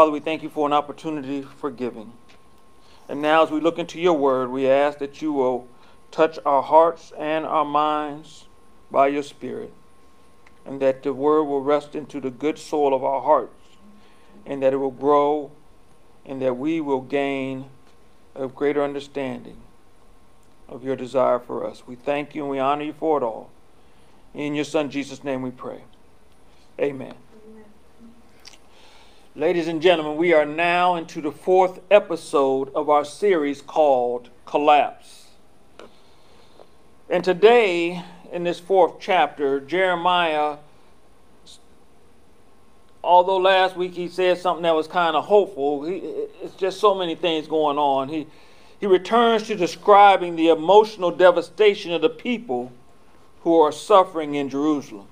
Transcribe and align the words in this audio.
Father, 0.00 0.12
we 0.12 0.20
thank 0.20 0.42
you 0.42 0.48
for 0.48 0.66
an 0.66 0.72
opportunity 0.72 1.42
for 1.42 1.70
giving. 1.70 2.14
And 3.06 3.20
now, 3.20 3.42
as 3.42 3.50
we 3.50 3.60
look 3.60 3.78
into 3.78 4.00
your 4.00 4.14
word, 4.14 4.48
we 4.48 4.66
ask 4.66 4.96
that 4.98 5.20
you 5.20 5.30
will 5.30 5.68
touch 6.10 6.38
our 6.46 6.62
hearts 6.62 7.12
and 7.18 7.44
our 7.44 7.66
minds 7.66 8.46
by 8.90 9.08
your 9.08 9.22
Spirit, 9.22 9.74
and 10.64 10.80
that 10.80 11.02
the 11.02 11.12
word 11.12 11.44
will 11.44 11.60
rest 11.60 11.94
into 11.94 12.18
the 12.18 12.30
good 12.30 12.58
soil 12.58 12.94
of 12.94 13.04
our 13.04 13.20
hearts, 13.20 13.76
and 14.46 14.62
that 14.62 14.72
it 14.72 14.78
will 14.78 14.90
grow, 14.90 15.50
and 16.24 16.40
that 16.40 16.56
we 16.56 16.80
will 16.80 17.02
gain 17.02 17.66
a 18.34 18.48
greater 18.48 18.82
understanding 18.82 19.58
of 20.66 20.82
your 20.82 20.96
desire 20.96 21.38
for 21.38 21.66
us. 21.66 21.86
We 21.86 21.94
thank 21.94 22.34
you 22.34 22.40
and 22.40 22.50
we 22.50 22.58
honor 22.58 22.84
you 22.84 22.94
for 22.94 23.18
it 23.18 23.22
all. 23.22 23.50
In 24.32 24.54
your 24.54 24.64
Son 24.64 24.90
Jesus' 24.90 25.22
name 25.22 25.42
we 25.42 25.50
pray. 25.50 25.84
Amen. 26.80 27.16
Ladies 29.40 29.68
and 29.68 29.80
gentlemen, 29.80 30.18
we 30.18 30.34
are 30.34 30.44
now 30.44 30.96
into 30.96 31.22
the 31.22 31.32
fourth 31.32 31.80
episode 31.90 32.70
of 32.74 32.90
our 32.90 33.06
series 33.06 33.62
called 33.62 34.28
Collapse. 34.44 35.28
And 37.08 37.24
today, 37.24 38.04
in 38.30 38.44
this 38.44 38.60
fourth 38.60 39.00
chapter, 39.00 39.58
Jeremiah, 39.58 40.58
although 43.02 43.38
last 43.38 43.76
week 43.76 43.94
he 43.94 44.08
said 44.08 44.36
something 44.36 44.64
that 44.64 44.74
was 44.74 44.86
kind 44.86 45.16
of 45.16 45.24
hopeful, 45.24 45.86
he, 45.86 45.96
it's 46.42 46.54
just 46.56 46.78
so 46.78 46.94
many 46.94 47.14
things 47.14 47.48
going 47.48 47.78
on. 47.78 48.10
He, 48.10 48.26
he 48.78 48.84
returns 48.84 49.44
to 49.44 49.54
describing 49.54 50.36
the 50.36 50.48
emotional 50.48 51.10
devastation 51.10 51.92
of 51.92 52.02
the 52.02 52.10
people 52.10 52.72
who 53.42 53.58
are 53.58 53.72
suffering 53.72 54.34
in 54.34 54.50
Jerusalem. 54.50 55.06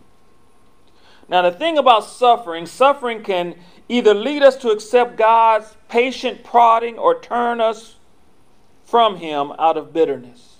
Now, 1.30 1.40
the 1.40 1.52
thing 1.52 1.78
about 1.78 2.04
suffering, 2.04 2.66
suffering 2.66 3.22
can 3.22 3.54
either 3.88 4.14
lead 4.14 4.42
us 4.42 4.56
to 4.56 4.70
accept 4.70 5.16
God's 5.16 5.76
patient 5.88 6.44
prodding 6.44 6.98
or 6.98 7.20
turn 7.20 7.60
us 7.60 7.96
from 8.84 9.16
Him 9.16 9.52
out 9.58 9.76
of 9.76 9.92
bitterness. 9.92 10.56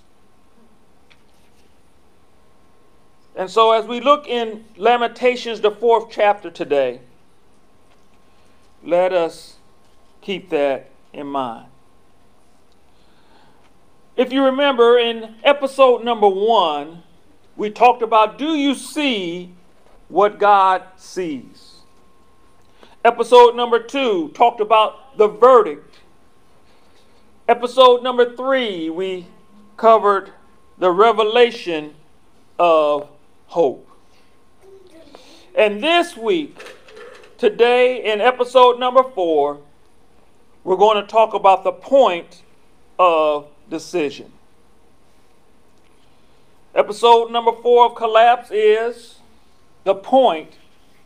And 3.37 3.49
so, 3.49 3.73
as 3.73 3.87
we 3.87 4.01
look 4.01 4.27
in 4.27 4.65
Lamentations, 4.77 5.61
the 5.61 5.71
fourth 5.71 6.09
chapter 6.11 6.51
today, 6.51 7.01
let 8.83 9.13
us 9.13 9.57
keep 10.21 10.51
that 10.51 10.91
in 11.13 11.27
mind. 11.27 11.67
If 14.17 14.33
you 14.33 14.45
remember 14.45 14.99
in 14.99 15.37
episode 15.45 16.05
number 16.05 16.29
one, 16.29 17.05
we 17.57 17.71
talked 17.71 18.03
about 18.03 18.39
do 18.39 18.57
you 18.57 18.75
see 18.75 19.55
what 20.09 20.41
God 20.41 20.83
sees? 20.97 21.68
Episode 23.05 23.55
number 23.55 23.79
two 23.79 24.29
talked 24.35 24.61
about 24.61 25.17
the 25.17 25.29
verdict. 25.29 26.01
Episode 27.49 28.03
number 28.03 28.35
three, 28.35 28.91
we 28.91 29.27
covered 29.77 30.33
the 30.79 30.91
revelation 30.91 31.95
of 32.59 33.09
hope. 33.47 33.89
And 35.55 35.83
this 35.83 36.17
week, 36.17 36.75
today 37.39 38.05
in 38.05 38.21
episode 38.21 38.81
number 38.81 39.05
four, 39.05 39.61
we're 40.65 40.77
going 40.77 41.01
to 41.01 41.09
talk 41.09 41.35
about 41.35 41.63
the 41.63 41.73
point 41.73 42.43
of 42.99 43.47
decision. 43.71 44.33
Episode 46.75 47.31
number 47.31 47.53
four 47.63 47.87
of 47.87 47.95
Collapse 47.95 48.51
is 48.51 49.19
the 49.85 49.95
point 49.95 50.55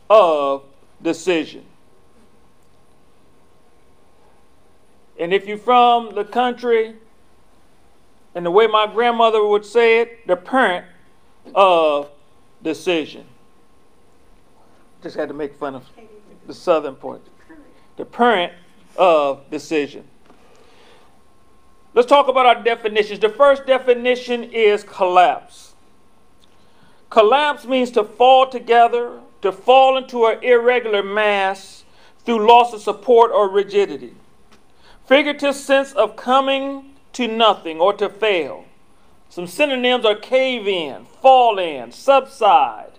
of 0.09 0.63
decision. 1.01 1.65
And 5.23 5.33
if 5.33 5.47
you're 5.47 5.57
from 5.57 6.15
the 6.15 6.25
country, 6.25 6.95
and 8.35 8.45
the 8.45 8.51
way 8.51 8.67
my 8.67 8.87
grandmother 8.87 9.41
would 9.41 9.63
say 9.65 10.01
it, 10.01 10.27
the 10.27 10.35
parent 10.35 10.85
of 11.55 12.09
decision. 12.61 13.23
Just 15.01 15.15
had 15.15 15.29
to 15.29 15.33
make 15.33 15.55
fun 15.55 15.75
of 15.75 15.89
the 16.45 16.53
southern 16.53 16.95
point. 16.95 17.21
The 17.95 18.03
parent 18.03 18.51
of 18.97 19.49
decision. 19.49 20.03
Let's 21.93 22.09
talk 22.09 22.27
about 22.27 22.45
our 22.45 22.61
definitions. 22.61 23.21
The 23.21 23.29
first 23.29 23.65
definition 23.65 24.43
is 24.43 24.83
collapse. 24.83 25.73
Collapse 27.09 27.63
means 27.63 27.91
to 27.91 28.03
fall 28.03 28.49
together, 28.49 29.21
to 29.41 29.53
fall 29.53 29.95
into 29.95 30.25
an 30.25 30.43
irregular 30.43 31.01
mass 31.01 31.85
through 32.25 32.45
loss 32.45 32.73
of 32.73 32.81
support 32.81 33.31
or 33.31 33.47
rigidity. 33.49 34.15
Figurative 35.05 35.55
sense 35.55 35.91
of 35.93 36.15
coming 36.15 36.93
to 37.13 37.27
nothing 37.27 37.79
or 37.79 37.93
to 37.93 38.09
fail. 38.09 38.65
Some 39.29 39.47
synonyms 39.47 40.05
are 40.05 40.15
cave 40.15 40.67
in, 40.67 41.05
fall 41.21 41.59
in, 41.59 41.91
subside, 41.91 42.91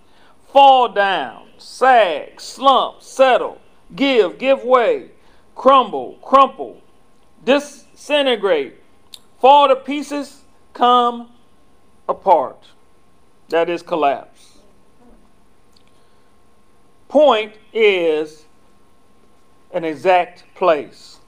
fall 0.52 0.88
down, 0.88 1.48
sag, 1.58 2.40
slump, 2.40 3.02
settle, 3.02 3.60
give, 3.94 4.38
give 4.38 4.64
way, 4.64 5.10
crumble, 5.54 6.18
crumple, 6.22 6.82
disintegrate, 7.44 8.74
fall 9.40 9.68
to 9.68 9.76
pieces, 9.76 10.42
come 10.72 11.30
apart. 12.08 12.68
That 13.48 13.70
is 13.70 13.82
collapse. 13.82 14.58
Point 17.08 17.54
is 17.72 18.44
an 19.72 19.84
exact 19.84 20.44
place. 20.54 21.18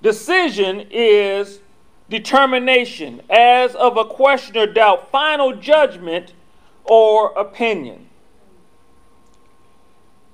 Decision 0.00 0.86
is 0.90 1.60
determination, 2.08 3.20
as 3.28 3.74
of 3.74 3.96
a 3.96 4.04
question 4.04 4.56
or 4.56 4.66
doubt, 4.66 5.10
final 5.10 5.54
judgment 5.56 6.32
or 6.84 7.32
opinion. 7.32 8.08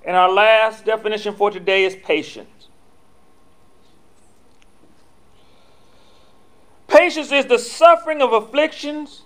And 0.05 0.15
our 0.15 0.31
last 0.31 0.85
definition 0.85 1.35
for 1.35 1.49
today 1.49 1.83
is 1.83 1.95
patience. 1.95 2.67
Patience 6.87 7.31
is 7.31 7.47
the 7.47 7.57
suffering 7.57 8.21
of 8.21 8.31
afflictions, 8.31 9.23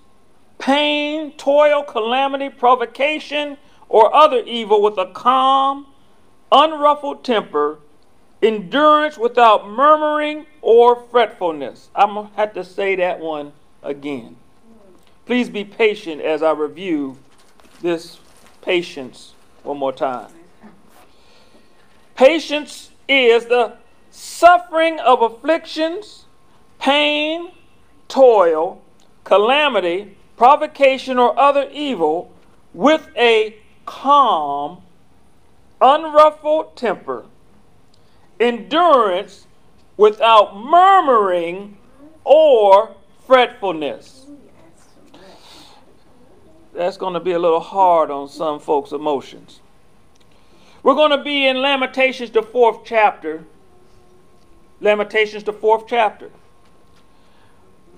pain, 0.58 1.34
toil, 1.34 1.84
calamity, 1.84 2.50
provocation, 2.50 3.58
or 3.90 4.16
other 4.16 4.40
evil 4.40 4.82
with 4.82 4.98
a 4.98 5.08
calm, 5.08 5.86
unruffled 6.52 7.24
temper, 7.24 7.80
endurance 8.42 9.18
without 9.18 9.68
murmuring 9.70 10.46
or 10.62 10.96
fretfulness. 10.96 11.90
I'm 11.96 12.14
going 12.14 12.30
to 12.30 12.36
have 12.36 12.54
to 12.54 12.64
say 12.64 12.96
that 12.96 13.20
one 13.20 13.54
again. 13.84 14.36
Please 15.26 15.50
be 15.50 15.64
patient 15.64 16.22
as 16.22 16.42
I 16.42 16.52
review 16.52 17.18
this 17.82 18.20
patience 18.62 19.34
one 19.64 19.78
more 19.78 19.94
time. 19.94 20.32
Patience 22.16 22.92
is 23.08 23.46
the 23.46 23.78
suffering 24.12 25.00
of 25.00 25.22
afflictions, 25.22 26.26
pain, 26.80 27.52
toil, 28.08 28.82
calamity, 29.24 30.18
provocation, 30.36 31.20
or 31.20 31.38
other 31.40 31.70
evil 31.72 32.32
with 32.74 33.08
a 33.16 33.56
calm, 33.86 34.82
unruffled 35.82 36.76
temper, 36.76 37.26
endurance 38.40 39.48
without 39.98 40.58
murmuring 40.58 41.78
or 42.24 42.96
fretfulness. 43.26 44.26
That's 46.74 46.98
going 46.98 47.14
to 47.14 47.20
be 47.20 47.32
a 47.32 47.40
little 47.40 47.60
hard 47.60 48.12
on 48.12 48.30
some 48.30 48.60
folks' 48.60 48.92
emotions. 48.92 49.60
We're 50.82 50.96
going 50.96 51.12
to 51.12 51.24
be 51.24 51.46
in 51.46 51.58
Lamentations, 51.62 52.32
the 52.32 52.42
fourth 52.42 52.86
chapter. 52.86 53.44
Lamentations, 54.80 55.44
the 55.44 55.52
fourth 55.52 55.86
chapter. 55.88 56.32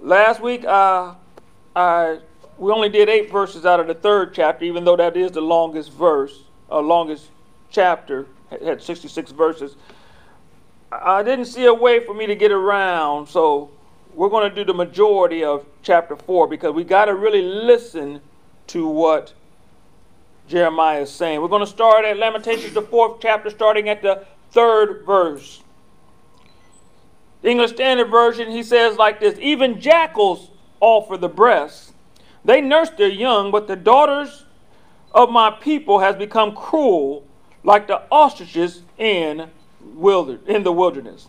Last 0.01 0.41
week, 0.41 0.65
uh, 0.65 1.13
I 1.75 2.19
we 2.61 2.71
only 2.71 2.89
did 2.89 3.09
eight 3.09 3.31
verses 3.31 3.65
out 3.65 3.79
of 3.79 3.87
the 3.87 3.95
third 3.95 4.35
chapter, 4.35 4.65
even 4.65 4.83
though 4.83 4.95
that 4.95 5.17
is 5.17 5.31
the 5.31 5.41
longest 5.41 5.91
verse, 5.91 6.43
uh, 6.69 6.79
longest 6.79 7.29
chapter. 7.71 8.27
Had 8.51 8.83
66 8.83 9.31
verses. 9.31 9.75
I 10.91 11.23
didn't 11.23 11.45
see 11.45 11.65
a 11.65 11.73
way 11.73 12.01
for 12.01 12.13
me 12.13 12.27
to 12.27 12.35
get 12.35 12.51
around, 12.51 13.27
so 13.27 13.69
we're 14.13 14.29
going 14.29 14.49
to 14.49 14.55
do 14.55 14.65
the 14.65 14.73
majority 14.73 15.43
of 15.43 15.65
chapter 15.83 16.17
4 16.17 16.47
because 16.47 16.73
we 16.73 16.83
got 16.83 17.05
to 17.05 17.15
really 17.15 17.41
listen 17.41 18.19
to 18.67 18.87
what 18.87 19.33
Jeremiah 20.49 21.01
is 21.01 21.09
saying. 21.09 21.41
We're 21.41 21.47
going 21.47 21.65
to 21.65 21.71
start 21.71 22.03
at 22.03 22.17
Lamentations, 22.17 22.73
the 22.73 22.81
fourth 22.81 23.21
chapter, 23.21 23.49
starting 23.49 23.87
at 23.87 24.01
the 24.01 24.25
third 24.51 25.05
verse. 25.05 25.63
The 27.41 27.49
English 27.49 27.71
Standard 27.71 28.09
Version, 28.11 28.51
he 28.51 28.61
says 28.61 28.97
like 28.97 29.21
this 29.21 29.39
Even 29.39 29.79
jackals 29.79 30.51
offer 30.81 31.15
the 31.15 31.29
breast. 31.29 31.93
They 32.43 32.59
nurse 32.59 32.89
their 32.89 33.09
young, 33.09 33.49
but 33.49 33.67
the 33.67 33.77
daughters 33.77 34.45
of 35.13 35.29
my 35.29 35.51
people 35.51 35.99
has 35.99 36.15
become 36.17 36.53
cruel 36.53 37.25
like 37.63 37.87
the 37.87 38.01
ostriches 38.11 38.81
in, 38.97 39.49
in 40.47 40.63
the 40.63 40.71
wilderness. 40.71 41.27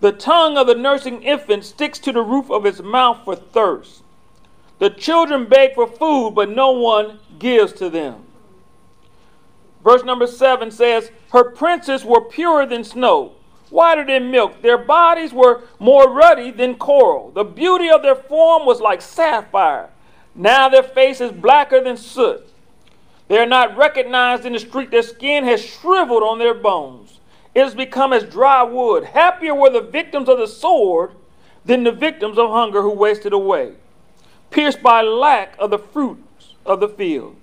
The 0.00 0.12
tongue 0.12 0.56
of 0.56 0.66
the 0.66 0.74
nursing 0.74 1.22
infant 1.22 1.64
sticks 1.64 1.98
to 2.00 2.12
the 2.12 2.22
roof 2.22 2.50
of 2.50 2.66
its 2.66 2.82
mouth 2.82 3.20
for 3.24 3.36
thirst. 3.36 4.02
The 4.80 4.90
children 4.90 5.46
beg 5.46 5.74
for 5.74 5.86
food, 5.86 6.32
but 6.34 6.50
no 6.50 6.72
one 6.72 7.20
gives 7.38 7.72
to 7.74 7.88
them. 7.88 8.24
Verse 9.84 10.02
number 10.02 10.26
seven 10.26 10.70
says, 10.70 11.12
Her 11.30 11.44
princes 11.44 12.04
were 12.04 12.20
purer 12.20 12.66
than 12.66 12.82
snow, 12.82 13.32
whiter 13.70 14.04
than 14.04 14.30
milk. 14.30 14.60
Their 14.62 14.78
bodies 14.78 15.32
were 15.32 15.62
more 15.78 16.12
ruddy 16.12 16.50
than 16.50 16.76
coral. 16.76 17.30
The 17.30 17.44
beauty 17.44 17.88
of 17.88 18.02
their 18.02 18.16
form 18.16 18.66
was 18.66 18.80
like 18.80 19.02
sapphire. 19.02 19.90
Now 20.34 20.68
their 20.68 20.82
face 20.82 21.20
is 21.20 21.30
blacker 21.32 21.82
than 21.82 21.96
soot. 21.96 22.51
They 23.32 23.38
are 23.38 23.46
not 23.46 23.78
recognized 23.78 24.44
in 24.44 24.52
the 24.52 24.58
street. 24.58 24.90
Their 24.90 25.00
skin 25.00 25.44
has 25.44 25.64
shriveled 25.64 26.22
on 26.22 26.38
their 26.38 26.52
bones. 26.52 27.18
It 27.54 27.64
has 27.64 27.74
become 27.74 28.12
as 28.12 28.24
dry 28.24 28.62
wood. 28.62 29.04
Happier 29.04 29.54
were 29.54 29.70
the 29.70 29.80
victims 29.80 30.28
of 30.28 30.36
the 30.36 30.46
sword 30.46 31.12
than 31.64 31.82
the 31.82 31.92
victims 31.92 32.36
of 32.36 32.50
hunger 32.50 32.82
who 32.82 32.90
wasted 32.90 33.32
away, 33.32 33.72
pierced 34.50 34.82
by 34.82 35.00
lack 35.00 35.56
of 35.58 35.70
the 35.70 35.78
fruits 35.78 36.56
of 36.66 36.80
the 36.80 36.90
field. 36.90 37.36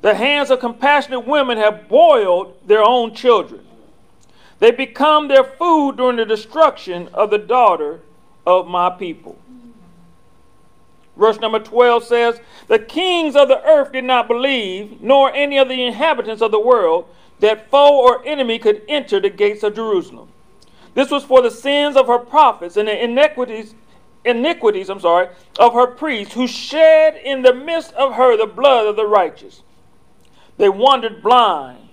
The 0.00 0.14
hands 0.14 0.50
of 0.50 0.60
compassionate 0.60 1.26
women 1.26 1.58
have 1.58 1.90
boiled 1.90 2.56
their 2.66 2.82
own 2.82 3.14
children. 3.14 3.66
They 4.60 4.70
become 4.70 5.28
their 5.28 5.44
food 5.44 5.98
during 5.98 6.16
the 6.16 6.24
destruction 6.24 7.08
of 7.12 7.28
the 7.28 7.36
daughter 7.36 8.00
of 8.46 8.66
my 8.66 8.88
people. 8.88 9.36
Verse 11.22 11.38
number 11.38 11.60
12 11.60 12.02
says, 12.02 12.40
The 12.66 12.80
kings 12.80 13.36
of 13.36 13.46
the 13.46 13.64
earth 13.64 13.92
did 13.92 14.02
not 14.02 14.26
believe, 14.26 15.00
nor 15.00 15.32
any 15.32 15.56
of 15.56 15.68
the 15.68 15.86
inhabitants 15.86 16.42
of 16.42 16.50
the 16.50 16.58
world, 16.58 17.06
that 17.38 17.70
foe 17.70 17.96
or 18.02 18.26
enemy 18.26 18.58
could 18.58 18.82
enter 18.88 19.20
the 19.20 19.30
gates 19.30 19.62
of 19.62 19.76
Jerusalem. 19.76 20.30
This 20.94 21.12
was 21.12 21.22
for 21.22 21.40
the 21.40 21.52
sins 21.52 21.94
of 21.94 22.08
her 22.08 22.18
prophets 22.18 22.76
and 22.76 22.88
the 22.88 23.04
iniquities, 23.04 23.76
iniquities, 24.24 24.90
I'm 24.90 24.98
sorry, 24.98 25.28
of 25.60 25.74
her 25.74 25.86
priests, 25.86 26.34
who 26.34 26.48
shed 26.48 27.14
in 27.14 27.42
the 27.42 27.54
midst 27.54 27.92
of 27.92 28.14
her 28.14 28.36
the 28.36 28.46
blood 28.46 28.88
of 28.88 28.96
the 28.96 29.06
righteous. 29.06 29.62
They 30.56 30.70
wandered 30.70 31.22
blind 31.22 31.88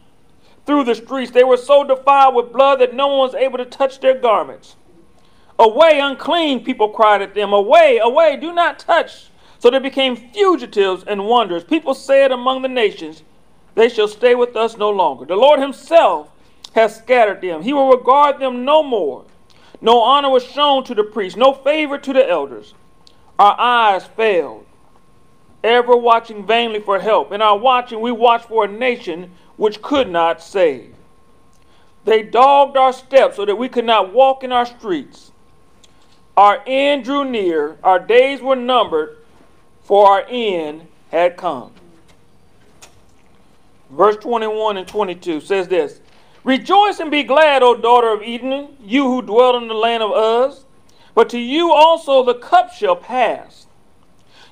through 0.66 0.86
the 0.86 0.96
streets. 0.96 1.30
They 1.30 1.44
were 1.44 1.56
so 1.56 1.84
defiled 1.84 2.34
with 2.34 2.52
blood 2.52 2.80
that 2.80 2.96
no 2.96 3.06
one 3.06 3.20
was 3.20 3.36
able 3.36 3.60
to 3.60 3.66
touch 3.66 4.00
their 4.00 4.18
garments. 4.18 4.76
Away, 5.60 6.00
unclean, 6.00 6.64
people 6.64 6.88
cried 6.88 7.22
at 7.22 7.36
them. 7.36 7.52
Away, 7.52 8.00
away, 8.02 8.38
do 8.38 8.54
not 8.54 8.80
touch. 8.80 9.28
So 9.60 9.70
they 9.70 9.80
became 9.80 10.16
fugitives 10.16 11.04
and 11.04 11.26
wanderers. 11.26 11.66
People 11.66 11.94
said 11.94 12.32
among 12.32 12.62
the 12.62 12.70
nations, 12.70 13.24
They 13.76 13.90
shall 13.90 14.08
stay 14.08 14.36
with 14.36 14.56
us 14.56 14.78
no 14.78 14.90
longer. 14.90 15.26
The 15.26 15.36
Lord 15.36 15.60
Himself 15.60 16.30
has 16.74 16.96
scattered 16.96 17.42
them. 17.42 17.62
He 17.62 17.74
will 17.74 17.90
regard 17.90 18.40
them 18.40 18.64
no 18.64 18.82
more. 18.82 19.26
No 19.82 20.00
honor 20.02 20.30
was 20.30 20.46
shown 20.46 20.86
to 20.86 20.96
the 20.96 21.04
priests, 21.04 21.38
no 21.38 21.54
favor 21.54 21.98
to 21.98 22.14
the 22.14 22.28
elders. 22.28 22.74
Our 23.38 23.56
eyes 23.60 24.06
failed, 24.06 24.66
ever 25.64 25.96
watching 25.96 26.46
vainly 26.46 26.80
for 26.80 27.00
help. 27.00 27.34
In 27.34 27.42
our 27.42 27.58
watching, 27.58 28.00
we 28.00 28.12
watched 28.12 28.46
for 28.46 28.66
a 28.66 28.68
nation 28.68 29.32
which 29.58 29.82
could 29.82 30.10
not 30.10 30.42
save. 30.42 30.96
They 32.06 32.24
dogged 32.24 32.78
our 32.78 32.94
steps 32.94 33.36
so 33.36 33.46
that 33.46 33.58
we 33.58 33.68
could 33.68 33.86
not 33.86 34.14
walk 34.14 34.44
in 34.44 34.52
our 34.54 34.66
streets. 34.66 35.29
Our 36.40 36.64
end 36.66 37.04
drew 37.04 37.26
near, 37.26 37.76
our 37.84 38.00
days 38.00 38.42
were 38.42 38.56
numbered, 38.56 39.18
for 39.84 40.08
our 40.08 40.26
end 40.30 40.88
had 41.12 41.36
come. 41.36 41.74
Verse 43.90 44.16
21 44.16 44.78
and 44.78 44.88
22 44.88 45.42
says 45.42 45.68
this 45.68 46.00
Rejoice 46.46 47.02
and 47.02 47.12
be 47.12 47.24
glad, 47.24 47.62
O 47.62 47.76
daughter 47.76 48.14
of 48.14 48.22
Edom, 48.24 48.70
you 48.82 49.04
who 49.04 49.22
dwell 49.22 49.58
in 49.58 49.68
the 49.68 49.74
land 49.74 50.02
of 50.02 50.12
Uz. 50.12 50.64
But 51.14 51.28
to 51.32 51.38
you 51.38 51.74
also 51.74 52.24
the 52.24 52.36
cup 52.36 52.72
shall 52.72 52.96
pass. 52.96 53.68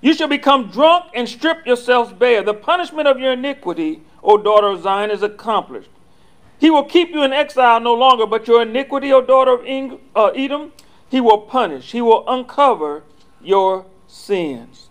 You 0.01 0.13
shall 0.13 0.27
become 0.27 0.69
drunk 0.69 1.05
and 1.13 1.29
strip 1.29 1.65
yourselves 1.65 2.11
bare. 2.11 2.43
The 2.43 2.53
punishment 2.53 3.07
of 3.07 3.17
your 3.17 3.31
iniquity, 3.31 4.01
O 4.21 4.37
daughter 4.37 4.67
of 4.67 4.83
Zion, 4.83 5.09
is 5.09 5.23
accomplished. 5.23 5.89
He 6.59 6.69
will 6.69 6.83
keep 6.83 7.11
you 7.11 7.23
in 7.23 7.31
exile 7.31 7.79
no 7.79 7.93
longer, 7.93 8.25
but 8.25 8.45
your 8.45 8.63
iniquity, 8.63 9.13
O 9.13 9.21
daughter 9.21 9.53
of 9.53 9.61
uh, 10.17 10.25
Edom, 10.35 10.73
he 11.09 11.21
will 11.21 11.39
punish, 11.39 11.91
He 11.91 12.01
will 12.01 12.23
uncover 12.27 13.03
your 13.41 13.85
sins. 14.07 14.89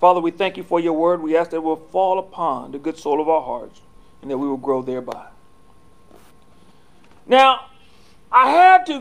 Father, 0.00 0.20
we 0.20 0.30
thank 0.30 0.56
you 0.56 0.62
for 0.62 0.80
your 0.80 0.92
word. 0.94 1.22
We 1.22 1.36
ask 1.36 1.50
that 1.50 1.56
it 1.56 1.62
will 1.62 1.76
fall 1.76 2.18
upon 2.18 2.72
the 2.72 2.78
good 2.78 2.98
soul 2.98 3.20
of 3.20 3.28
our 3.28 3.42
hearts 3.42 3.80
and 4.20 4.30
that 4.30 4.38
we 4.38 4.48
will 4.48 4.56
grow 4.56 4.82
thereby. 4.82 5.28
Now, 7.26 7.66
I 8.30 8.50
had 8.50 8.86
to 8.86 9.00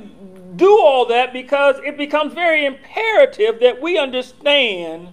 do 0.56 0.80
all 0.80 1.06
that 1.08 1.34
because 1.34 1.78
it 1.84 1.98
becomes 1.98 2.34
very 2.34 2.66
imperative 2.66 3.60
that 3.62 3.82
we 3.82 3.98
understand 3.98 5.10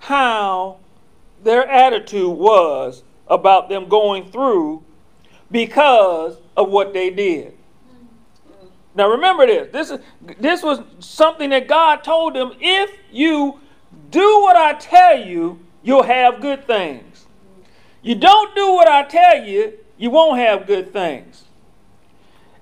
how 0.00 0.78
their 1.42 1.66
attitude 1.66 2.36
was 2.36 3.02
about 3.26 3.68
them 3.68 3.88
going 3.88 4.30
through 4.30 4.82
because 5.50 6.36
of 6.56 6.68
what 6.68 6.92
they 6.92 7.10
did. 7.10 7.56
Now 8.94 9.08
remember 9.10 9.46
this. 9.46 9.72
This 9.72 9.90
is 9.90 10.00
this 10.38 10.62
was 10.62 10.80
something 10.98 11.50
that 11.50 11.68
God 11.68 12.02
told 12.02 12.34
them. 12.34 12.52
If 12.60 12.90
you 13.10 13.60
do 14.10 14.40
what 14.42 14.56
I 14.56 14.74
tell 14.74 15.18
you, 15.18 15.60
you'll 15.82 16.02
have 16.02 16.40
good 16.40 16.66
things. 16.66 17.26
You 18.02 18.14
don't 18.14 18.54
do 18.54 18.72
what 18.72 18.88
I 18.88 19.04
tell 19.04 19.44
you, 19.44 19.74
you 19.98 20.10
won't 20.10 20.38
have 20.38 20.66
good 20.66 20.92
things. 20.92 21.44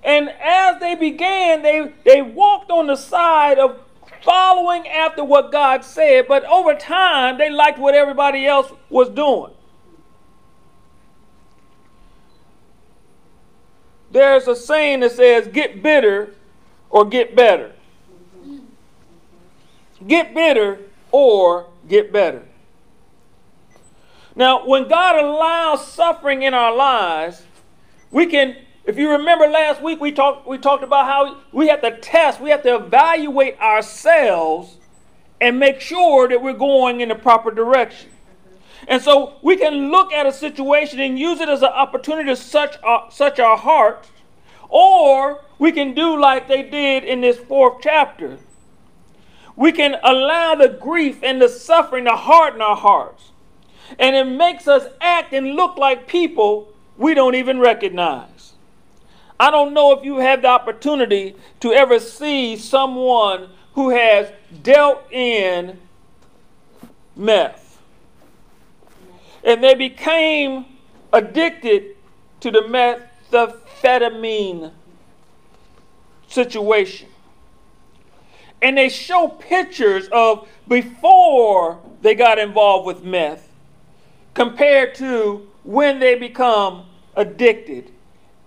And 0.03 0.29
as 0.29 0.79
they 0.79 0.95
began, 0.95 1.61
they, 1.61 1.93
they 2.05 2.21
walked 2.21 2.71
on 2.71 2.87
the 2.87 2.95
side 2.95 3.59
of 3.59 3.79
following 4.23 4.87
after 4.87 5.23
what 5.23 5.51
God 5.51 5.83
said, 5.83 6.25
but 6.27 6.43
over 6.45 6.73
time 6.73 7.37
they 7.37 7.49
liked 7.49 7.79
what 7.79 7.95
everybody 7.95 8.45
else 8.45 8.71
was 8.89 9.09
doing. 9.09 9.51
There's 14.11 14.47
a 14.47 14.55
saying 14.55 15.01
that 15.01 15.11
says, 15.11 15.47
get 15.47 15.83
bitter 15.83 16.33
or 16.89 17.05
get 17.05 17.35
better. 17.35 17.73
Get 20.07 20.33
bitter 20.33 20.79
or 21.11 21.67
get 21.87 22.11
better. 22.11 22.43
Now, 24.35 24.65
when 24.65 24.87
God 24.87 25.17
allows 25.17 25.85
suffering 25.85 26.43
in 26.43 26.53
our 26.53 26.73
lives, 26.75 27.43
we 28.09 28.25
can, 28.25 28.55
if 28.85 28.97
you 28.97 29.11
remember 29.11 29.47
last 29.47 29.81
week, 29.81 29.99
we 29.99 30.11
talked, 30.11 30.47
we 30.47 30.57
talked 30.57 30.83
about 30.83 31.05
how 31.05 31.41
we 31.51 31.67
have 31.67 31.81
to 31.81 31.97
test, 31.99 32.39
we 32.39 32.49
have 32.49 32.63
to 32.63 32.75
evaluate 32.75 33.59
ourselves 33.59 34.77
and 35.41 35.59
make 35.59 35.81
sure 35.81 36.27
that 36.27 36.41
we're 36.41 36.53
going 36.53 37.01
in 37.01 37.09
the 37.09 37.15
proper 37.15 37.51
direction. 37.51 38.09
And 38.87 39.01
so 39.01 39.35
we 39.41 39.57
can 39.57 39.91
look 39.91 40.13
at 40.13 40.25
a 40.25 40.31
situation 40.31 40.99
and 40.99 41.19
use 41.19 41.39
it 41.39 41.49
as 41.49 41.61
an 41.61 41.69
opportunity 41.69 42.29
to 42.29 42.35
such 42.35 42.77
uh, 42.77 42.87
our, 42.87 43.11
such 43.11 43.39
our 43.39 43.57
heart, 43.57 44.07
or 44.69 45.41
we 45.57 45.71
can 45.71 45.93
do 45.93 46.19
like 46.19 46.47
they 46.47 46.63
did 46.63 47.03
in 47.03 47.21
this 47.21 47.37
fourth 47.37 47.81
chapter. 47.81 48.37
We 49.55 49.71
can 49.71 49.97
allow 50.03 50.55
the 50.55 50.69
grief 50.69 51.21
and 51.21 51.41
the 51.41 51.49
suffering 51.49 52.05
to 52.05 52.15
harden 52.15 52.61
our 52.61 52.77
hearts. 52.77 53.31
And 53.97 54.15
it 54.15 54.25
makes 54.25 54.67
us 54.67 54.87
act 55.01 55.33
and 55.33 55.55
look 55.55 55.77
like 55.77 56.07
people 56.07 56.71
we 56.97 57.13
don't 57.13 57.35
even 57.35 57.59
recognize. 57.59 58.53
I 59.39 59.51
don't 59.51 59.73
know 59.73 59.91
if 59.93 60.05
you 60.05 60.17
have 60.17 60.41
the 60.41 60.49
opportunity 60.49 61.35
to 61.61 61.73
ever 61.73 61.99
see 61.99 62.55
someone 62.57 63.49
who 63.73 63.89
has 63.89 64.31
dealt 64.63 65.11
in 65.11 65.79
meth 67.15 67.58
and 69.43 69.63
they 69.63 69.75
became 69.75 70.65
addicted 71.13 71.95
to 72.41 72.51
the 72.51 72.61
methamphetamine 73.31 74.71
situation. 76.27 77.07
And 78.61 78.77
they 78.77 78.89
show 78.89 79.29
pictures 79.29 80.09
of 80.11 80.47
before 80.67 81.79
they 82.01 82.15
got 82.15 82.37
involved 82.37 82.85
with 82.85 83.03
meth 83.03 83.49
compared 84.33 84.95
to 84.95 85.47
when 85.63 85.99
they 85.99 86.15
become 86.15 86.85
addicted. 87.15 87.91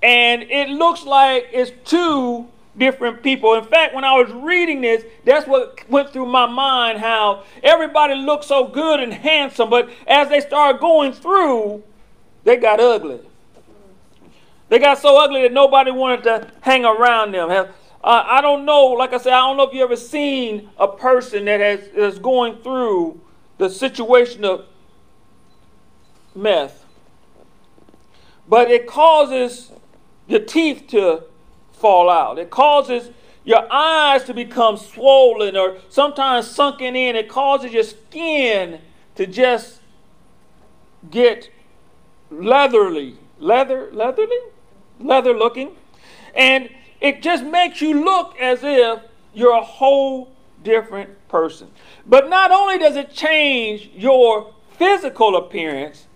And 0.02 0.42
it 0.42 0.68
looks 0.68 1.04
like 1.04 1.48
it's 1.52 1.72
two 1.88 2.48
different 2.76 3.22
people. 3.22 3.54
In 3.54 3.64
fact, 3.64 3.94
when 3.94 4.04
I 4.04 4.14
was 4.14 4.30
reading 4.32 4.80
this, 4.80 5.04
that's 5.24 5.46
what 5.46 5.88
went 5.90 6.10
through 6.12 6.26
my 6.26 6.46
mind 6.46 6.98
how 6.98 7.44
everybody 7.62 8.14
looked 8.14 8.44
so 8.44 8.66
good 8.66 9.00
and 9.00 9.12
handsome, 9.12 9.70
but 9.70 9.90
as 10.06 10.28
they 10.28 10.40
started 10.40 10.80
going 10.80 11.12
through, 11.12 11.82
they 12.44 12.56
got 12.56 12.80
ugly. 12.80 13.20
They 14.68 14.78
got 14.78 14.98
so 14.98 15.22
ugly 15.22 15.42
that 15.42 15.52
nobody 15.52 15.90
wanted 15.90 16.24
to 16.24 16.50
hang 16.62 16.84
around 16.84 17.32
them. 17.32 17.50
Uh, 17.50 17.66
I 18.02 18.40
don't 18.40 18.64
know, 18.64 18.86
like 18.86 19.12
I 19.12 19.18
said, 19.18 19.32
I 19.32 19.40
don't 19.40 19.56
know 19.56 19.68
if 19.68 19.74
you 19.74 19.84
ever 19.84 19.96
seen 19.96 20.70
a 20.78 20.88
person 20.88 21.44
that 21.44 21.60
has 21.60 21.80
is 21.88 22.18
going 22.18 22.62
through 22.62 23.20
the 23.58 23.68
situation 23.68 24.44
of 24.44 24.64
meth. 26.34 26.84
but 28.48 28.70
it 28.70 28.86
causes 28.86 29.70
your 30.26 30.40
teeth 30.40 30.86
to 30.88 31.24
fall 31.82 32.08
out. 32.08 32.38
It 32.38 32.48
causes 32.48 33.10
your 33.44 33.70
eyes 33.70 34.22
to 34.24 34.32
become 34.32 34.76
swollen 34.76 35.56
or 35.56 35.78
sometimes 35.88 36.48
sunken 36.48 36.94
in. 36.94 37.16
It 37.16 37.28
causes 37.28 37.72
your 37.72 37.82
skin 37.82 38.80
to 39.16 39.26
just 39.26 39.80
get 41.10 41.50
leathery, 42.30 43.16
leather, 43.40 43.90
leathery, 43.92 44.28
leather 45.00 45.34
looking, 45.34 45.72
and 46.36 46.70
it 47.00 47.20
just 47.20 47.44
makes 47.44 47.80
you 47.80 48.04
look 48.04 48.38
as 48.38 48.60
if 48.62 49.00
you're 49.34 49.56
a 49.56 49.64
whole 49.64 50.30
different 50.62 51.10
person. 51.26 51.68
But 52.06 52.28
not 52.28 52.52
only 52.52 52.78
does 52.78 52.94
it 52.94 53.12
change 53.12 53.90
your 53.92 54.54
physical 54.78 55.34
appearance, 55.34 56.06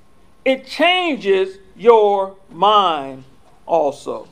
it 0.44 0.64
changes 0.64 1.58
your 1.76 2.36
mind 2.50 3.24
also. 3.66 4.28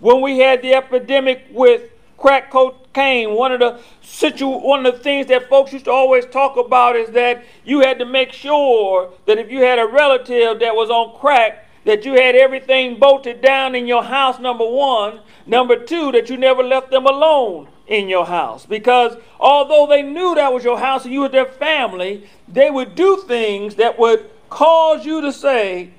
When 0.00 0.20
we 0.20 0.38
had 0.38 0.62
the 0.62 0.74
epidemic 0.74 1.46
with 1.50 1.90
crack 2.18 2.50
cocaine, 2.50 3.34
one 3.34 3.52
of 3.52 3.60
the 3.60 3.80
situ- 4.02 4.46
one 4.46 4.86
of 4.86 4.94
the 4.94 5.00
things 5.00 5.26
that 5.26 5.48
folks 5.48 5.72
used 5.72 5.86
to 5.86 5.92
always 5.92 6.26
talk 6.26 6.56
about 6.56 6.96
is 6.96 7.10
that 7.10 7.44
you 7.64 7.80
had 7.80 7.98
to 7.98 8.04
make 8.04 8.32
sure 8.32 9.10
that 9.26 9.38
if 9.38 9.50
you 9.50 9.60
had 9.60 9.78
a 9.78 9.86
relative 9.86 10.60
that 10.60 10.74
was 10.74 10.90
on 10.90 11.18
crack, 11.18 11.66
that 11.84 12.04
you 12.04 12.14
had 12.14 12.34
everything 12.34 12.98
bolted 12.98 13.40
down 13.40 13.74
in 13.74 13.86
your 13.86 14.02
house, 14.02 14.38
number 14.38 14.66
one. 14.66 15.20
Number 15.46 15.76
two, 15.76 16.12
that 16.12 16.30
you 16.30 16.36
never 16.36 16.62
left 16.62 16.90
them 16.90 17.06
alone 17.06 17.68
in 17.86 18.08
your 18.08 18.24
house. 18.24 18.64
Because 18.64 19.16
although 19.38 19.86
they 19.86 20.02
knew 20.02 20.34
that 20.34 20.52
was 20.52 20.64
your 20.64 20.78
house 20.78 21.04
and 21.04 21.12
you 21.12 21.20
were 21.20 21.28
their 21.28 21.44
family, 21.44 22.26
they 22.48 22.70
would 22.70 22.94
do 22.94 23.22
things 23.28 23.74
that 23.74 23.98
would 23.98 24.30
cause 24.48 25.04
you 25.04 25.20
to 25.20 25.32
say, 25.32 25.90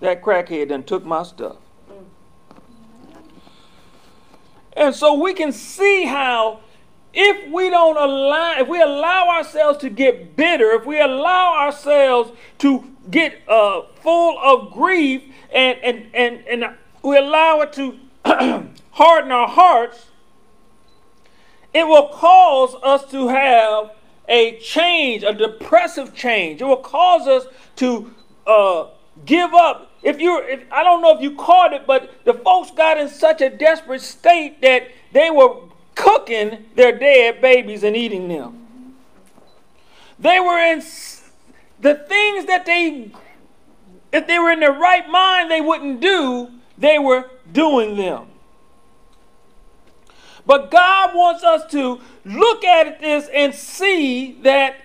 that 0.00 0.22
crackhead 0.22 0.68
done 0.68 0.82
took 0.84 1.04
my 1.04 1.22
stuff. 1.22 1.56
And 4.76 4.94
so 4.94 5.14
we 5.14 5.32
can 5.32 5.52
see 5.52 6.04
how 6.04 6.60
if 7.14 7.50
we 7.50 7.70
don't 7.70 7.96
allow, 7.96 8.60
if 8.60 8.68
we 8.68 8.80
allow 8.80 9.28
ourselves 9.28 9.78
to 9.78 9.88
get 9.88 10.36
bitter, 10.36 10.72
if 10.72 10.84
we 10.84 11.00
allow 11.00 11.56
ourselves 11.56 12.30
to 12.58 12.84
get 13.10 13.40
uh, 13.48 13.82
full 14.02 14.38
of 14.38 14.72
grief 14.72 15.22
and, 15.52 15.78
and, 15.82 16.06
and, 16.12 16.46
and 16.46 16.76
we 17.02 17.16
allow 17.16 17.62
it 17.62 17.72
to 17.72 17.98
harden 18.90 19.32
our 19.32 19.48
hearts, 19.48 20.08
it 21.72 21.86
will 21.86 22.08
cause 22.08 22.74
us 22.82 23.10
to 23.10 23.28
have 23.28 23.92
a 24.28 24.58
change, 24.58 25.22
a 25.22 25.32
depressive 25.32 26.14
change. 26.14 26.60
It 26.60 26.64
will 26.64 26.76
cause 26.76 27.26
us 27.26 27.46
to 27.76 28.14
uh, 28.46 28.88
give 29.24 29.54
up. 29.54 29.85
If 30.02 30.20
you, 30.20 30.40
if 30.42 30.64
I 30.70 30.84
don't 30.84 31.02
know 31.02 31.16
if 31.16 31.22
you 31.22 31.34
caught 31.34 31.72
it, 31.72 31.86
but 31.86 32.24
the 32.24 32.34
folks 32.34 32.70
got 32.70 32.98
in 32.98 33.08
such 33.08 33.40
a 33.40 33.50
desperate 33.50 34.02
state 34.02 34.60
that 34.62 34.88
they 35.12 35.30
were 35.30 35.56
cooking 35.94 36.66
their 36.74 36.96
dead 36.96 37.40
babies 37.40 37.82
and 37.82 37.96
eating 37.96 38.28
them. 38.28 38.66
They 40.18 40.40
were 40.40 40.58
in 40.58 40.82
the 41.80 41.94
things 41.94 42.46
that 42.46 42.64
they, 42.66 43.10
if 44.12 44.26
they 44.26 44.38
were 44.38 44.50
in 44.50 44.60
their 44.60 44.72
right 44.72 45.08
mind, 45.08 45.50
they 45.50 45.60
wouldn't 45.60 46.00
do. 46.00 46.50
They 46.78 46.98
were 46.98 47.30
doing 47.52 47.96
them. 47.96 48.28
But 50.46 50.70
God 50.70 51.14
wants 51.14 51.42
us 51.42 51.70
to 51.72 52.00
look 52.24 52.64
at 52.64 53.00
this 53.00 53.28
and 53.34 53.54
see 53.54 54.40
that 54.42 54.76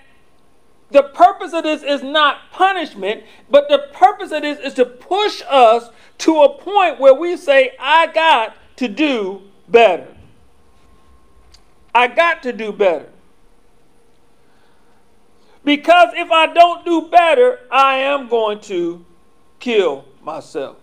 the 0.91 1.03
purpose 1.03 1.53
of 1.53 1.63
this 1.63 1.83
is 1.83 2.03
not 2.03 2.51
punishment, 2.51 3.23
but 3.49 3.69
the 3.69 3.87
purpose 3.93 4.31
of 4.31 4.41
this 4.41 4.59
is 4.59 4.73
to 4.75 4.85
push 4.85 5.41
us 5.49 5.89
to 6.19 6.41
a 6.41 6.57
point 6.57 6.99
where 6.99 7.13
we 7.13 7.37
say, 7.37 7.73
I 7.79 8.07
got 8.07 8.55
to 8.77 8.87
do 8.87 9.41
better. 9.67 10.07
I 11.95 12.07
got 12.07 12.43
to 12.43 12.53
do 12.53 12.71
better. 12.71 13.09
Because 15.63 16.09
if 16.15 16.31
I 16.31 16.47
don't 16.47 16.83
do 16.85 17.07
better, 17.09 17.59
I 17.71 17.97
am 17.97 18.27
going 18.27 18.59
to 18.61 19.05
kill 19.59 20.05
myself. 20.23 20.77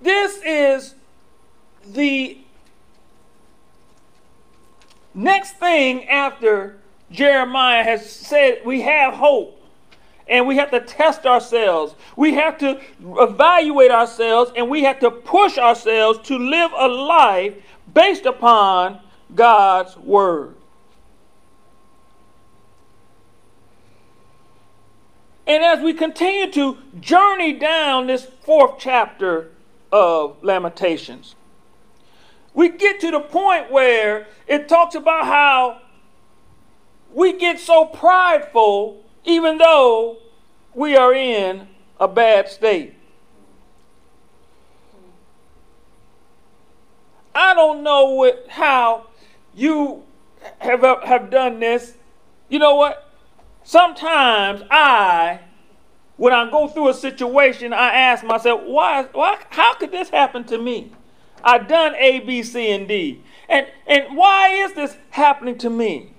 This 0.00 0.40
is 0.44 0.94
the 1.86 2.38
next 5.14 5.52
thing 5.52 6.08
after 6.08 6.78
Jeremiah 7.10 7.84
has 7.84 8.10
said 8.10 8.60
we 8.64 8.82
have 8.82 9.14
hope 9.14 9.58
and 10.28 10.46
we 10.46 10.56
have 10.56 10.70
to 10.70 10.80
test 10.80 11.26
ourselves. 11.26 11.94
We 12.16 12.34
have 12.34 12.58
to 12.58 12.80
evaluate 13.00 13.90
ourselves 13.90 14.52
and 14.56 14.70
we 14.70 14.82
have 14.84 15.00
to 15.00 15.10
push 15.10 15.58
ourselves 15.58 16.26
to 16.28 16.38
live 16.38 16.70
a 16.76 16.88
life 16.88 17.54
based 17.92 18.24
upon 18.24 19.00
God's 19.34 19.96
word. 19.96 20.54
And 25.46 25.62
as 25.62 25.80
we 25.80 25.92
continue 25.92 26.50
to 26.52 26.78
journey 27.00 27.52
down 27.52 28.06
this 28.06 28.24
fourth 28.24 28.76
chapter 28.78 29.50
of 29.90 30.42
Lamentations, 30.42 31.34
we 32.54 32.68
get 32.68 33.00
to 33.00 33.10
the 33.10 33.20
point 33.20 33.70
where 33.70 34.26
it 34.46 34.68
talks 34.68 34.94
about 34.94 35.24
how 35.26 35.80
we 37.12 37.38
get 37.38 37.58
so 37.58 37.84
prideful 37.86 39.02
even 39.24 39.58
though 39.58 40.18
we 40.74 40.96
are 40.96 41.14
in 41.14 41.68
a 42.00 42.08
bad 42.08 42.48
state. 42.48 42.94
I 47.34 47.54
don't 47.54 47.82
know 47.82 48.10
what, 48.10 48.46
how 48.48 49.06
you 49.54 50.02
have, 50.58 50.82
have 51.04 51.30
done 51.30 51.60
this. 51.60 51.94
You 52.48 52.58
know 52.58 52.74
what? 52.74 53.08
Sometimes 53.64 54.62
I, 54.70 55.40
when 56.16 56.32
I 56.32 56.50
go 56.50 56.68
through 56.68 56.88
a 56.88 56.94
situation, 56.94 57.72
I 57.72 57.94
ask 57.94 58.24
myself, 58.24 58.62
why, 58.64 59.04
why, 59.12 59.38
how 59.50 59.74
could 59.74 59.92
this 59.92 60.10
happen 60.10 60.44
to 60.44 60.58
me? 60.58 60.92
I've 61.44 61.68
done 61.68 61.94
A, 61.96 62.20
B, 62.20 62.42
C, 62.42 62.70
and 62.70 62.86
D. 62.86 63.22
And, 63.48 63.66
and 63.86 64.16
why 64.16 64.48
is 64.50 64.74
this 64.74 64.96
happening 65.10 65.58
to 65.58 65.70
me? 65.70 66.12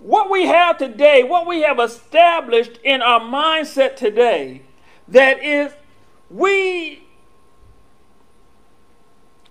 What 0.00 0.30
we 0.30 0.46
have 0.46 0.78
today, 0.78 1.22
what 1.22 1.46
we 1.46 1.60
have 1.62 1.78
established 1.78 2.78
in 2.82 3.02
our 3.02 3.20
mindset 3.20 3.96
today, 3.96 4.62
that 5.08 5.42
is, 5.42 5.72
we 6.30 7.04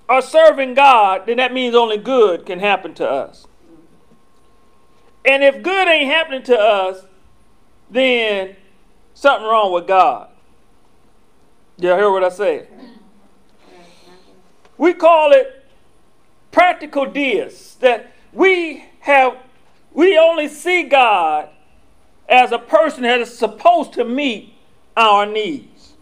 are 0.10 0.22
serving 0.22 0.74
God, 0.74 1.24
then 1.26 1.38
that 1.38 1.54
means 1.54 1.74
only 1.74 1.98
good 1.98 2.46
can 2.46 2.60
happen 2.60 2.94
to 2.96 3.10
us. 3.10 3.48
And 5.24 5.44
if 5.44 5.62
good 5.62 5.88
ain't 5.88 6.10
happening 6.10 6.44
to 6.44 6.60
us, 6.60 7.06
then 7.90 8.56
something 9.14 9.48
wrong 9.48 9.72
with 9.72 9.88
God. 9.88 10.30
Y'all 11.78 11.98
hear 11.98 12.12
what 12.12 12.24
I 12.24 12.30
said? 12.30 12.68
We 14.82 14.96
call 14.96 15.32
it 15.32 15.64
practical 16.52 17.06
deists, 17.06 17.76
that 17.76 18.12
we 18.34 18.84
have 19.02 19.38
we 19.94 20.18
only 20.18 20.48
see 20.48 20.82
God 20.82 21.50
as 22.28 22.52
a 22.52 22.58
person 22.58 23.04
that 23.04 23.22
is 23.22 23.38
supposed 23.38 23.94
to 23.94 24.04
meet 24.04 24.56
our 24.98 25.28
needs. 25.28 25.94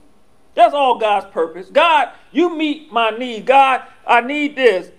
That's 0.55 0.73
all 0.73 0.97
God's 0.97 1.25
purpose. 1.25 1.69
God, 1.69 2.13
you 2.31 2.55
meet 2.55 2.89
my 2.89 3.09
needs. 3.09 3.45
God, 3.45 3.81
I 4.07 4.21
need 4.21 4.55
this. 4.55 4.91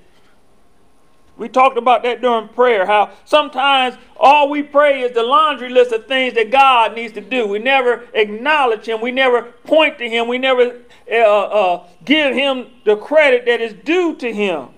We 1.41 1.49
talked 1.49 1.79
about 1.79 2.03
that 2.03 2.21
during 2.21 2.49
prayer, 2.49 2.85
how 2.85 3.13
sometimes 3.25 3.97
all 4.19 4.51
we 4.51 4.63
pray 4.63 5.01
is 5.01 5.13
the 5.13 5.23
laundry 5.23 5.71
list 5.71 5.91
of 5.91 6.07
things 6.07 6.35
that 6.35 6.51
God 6.51 6.95
needs 6.95 7.15
to 7.15 7.23
do. 7.23 7.47
We 7.47 7.59
never 7.59 8.07
acknowledge 8.13 8.87
Him. 8.87 9.01
We 9.01 9.11
never 9.11 9.45
point 9.65 9.97
to 10.01 10.09
Him. 10.09 10.29
We 10.29 10.37
never 10.37 10.83
uh, 11.11 11.15
uh, 11.15 11.87
give 12.05 12.35
Him 12.35 12.67
the 12.85 12.95
credit 12.95 13.47
that 13.47 13.63
is 13.63 13.73
due 13.73 14.17
to 14.17 14.31
Him. 14.31 14.69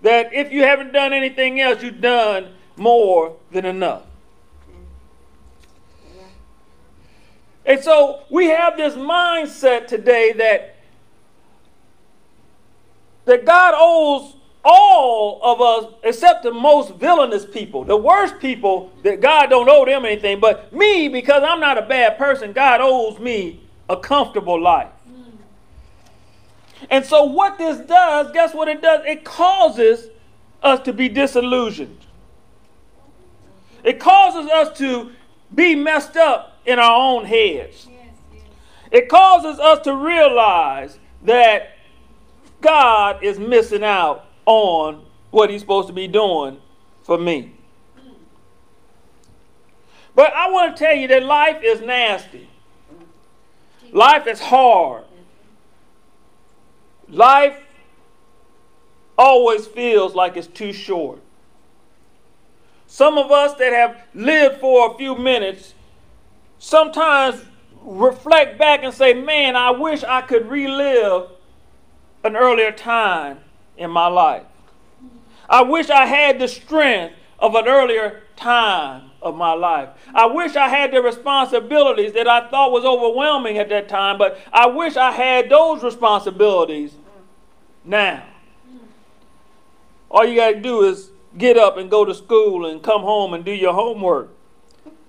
That 0.00 0.32
if 0.32 0.50
you 0.50 0.62
haven't 0.62 0.94
done 0.94 1.12
anything 1.12 1.60
else, 1.60 1.82
you've 1.82 2.00
done 2.00 2.54
more 2.76 3.36
than 3.50 3.66
enough. 3.66 4.04
And 7.66 7.84
so 7.84 8.22
we 8.30 8.46
have 8.46 8.78
this 8.78 8.94
mindset 8.94 9.88
today 9.88 10.32
that 10.32 10.76
that 13.26 13.44
God 13.44 13.74
owes 13.76 14.39
all 14.64 15.40
of 15.42 15.60
us, 15.60 15.94
except 16.02 16.42
the 16.42 16.52
most 16.52 16.94
villainous 16.94 17.46
people, 17.46 17.84
the 17.84 17.96
worst 17.96 18.38
people, 18.40 18.92
that 19.02 19.20
God 19.20 19.48
don't 19.48 19.68
owe 19.68 19.84
them 19.84 20.04
anything. 20.04 20.40
But 20.40 20.72
me, 20.72 21.08
because 21.08 21.42
I'm 21.42 21.60
not 21.60 21.78
a 21.78 21.82
bad 21.82 22.18
person, 22.18 22.52
God 22.52 22.80
owes 22.80 23.18
me 23.18 23.60
a 23.88 23.96
comfortable 23.96 24.60
life. 24.60 24.90
And 26.88 27.04
so, 27.04 27.24
what 27.24 27.58
this 27.58 27.78
does, 27.86 28.32
guess 28.32 28.54
what 28.54 28.68
it 28.68 28.82
does? 28.82 29.04
It 29.06 29.24
causes 29.24 30.08
us 30.62 30.80
to 30.80 30.92
be 30.92 31.08
disillusioned. 31.08 31.98
It 33.82 33.98
causes 33.98 34.50
us 34.50 34.76
to 34.78 35.12
be 35.54 35.74
messed 35.74 36.16
up 36.16 36.58
in 36.66 36.78
our 36.78 36.96
own 36.96 37.24
heads. 37.24 37.88
It 38.90 39.08
causes 39.08 39.58
us 39.58 39.80
to 39.84 39.94
realize 39.94 40.98
that 41.22 41.76
God 42.60 43.22
is 43.22 43.38
missing 43.38 43.84
out 43.84 44.26
on 44.50 45.04
what 45.30 45.48
He's 45.48 45.60
supposed 45.60 45.86
to 45.86 45.94
be 45.94 46.08
doing 46.08 46.58
for 47.04 47.16
me. 47.16 47.52
But 50.14 50.32
I 50.34 50.50
want 50.50 50.76
to 50.76 50.84
tell 50.84 50.94
you 50.94 51.06
that 51.08 51.22
life 51.22 51.62
is 51.62 51.80
nasty. 51.80 52.48
Life 53.92 54.26
is 54.26 54.40
hard. 54.40 55.04
Life 57.08 57.56
always 59.16 59.68
feels 59.68 60.16
like 60.16 60.36
it's 60.36 60.48
too 60.48 60.72
short. 60.72 61.20
Some 62.88 63.18
of 63.18 63.30
us 63.30 63.54
that 63.54 63.72
have 63.72 64.02
lived 64.14 64.58
for 64.60 64.92
a 64.92 64.98
few 64.98 65.14
minutes 65.14 65.74
sometimes 66.58 67.44
reflect 67.82 68.58
back 68.58 68.82
and 68.82 68.92
say, 68.92 69.14
Man, 69.14 69.54
I 69.54 69.70
wish 69.70 70.02
I 70.02 70.22
could 70.22 70.50
relive 70.50 71.30
an 72.24 72.34
earlier 72.34 72.72
time 72.72 73.38
in 73.80 73.90
my 73.90 74.06
life. 74.06 74.44
I 75.48 75.62
wish 75.62 75.90
I 75.90 76.06
had 76.06 76.38
the 76.38 76.46
strength 76.46 77.16
of 77.40 77.54
an 77.54 77.66
earlier 77.66 78.22
time 78.36 79.10
of 79.22 79.34
my 79.34 79.52
life. 79.52 79.88
I 80.14 80.26
wish 80.26 80.54
I 80.54 80.68
had 80.68 80.92
the 80.92 81.02
responsibilities 81.02 82.12
that 82.12 82.28
I 82.28 82.48
thought 82.48 82.70
was 82.70 82.84
overwhelming 82.84 83.58
at 83.58 83.70
that 83.70 83.88
time, 83.88 84.18
but 84.18 84.38
I 84.52 84.66
wish 84.66 84.96
I 84.96 85.10
had 85.10 85.48
those 85.48 85.82
responsibilities 85.82 86.94
now. 87.84 88.24
All 90.10 90.26
you 90.26 90.36
got 90.36 90.52
to 90.52 90.60
do 90.60 90.82
is 90.82 91.10
get 91.36 91.56
up 91.56 91.76
and 91.76 91.90
go 91.90 92.04
to 92.04 92.14
school 92.14 92.66
and 92.66 92.82
come 92.82 93.02
home 93.02 93.32
and 93.32 93.44
do 93.44 93.52
your 93.52 93.72
homework. 93.72 94.30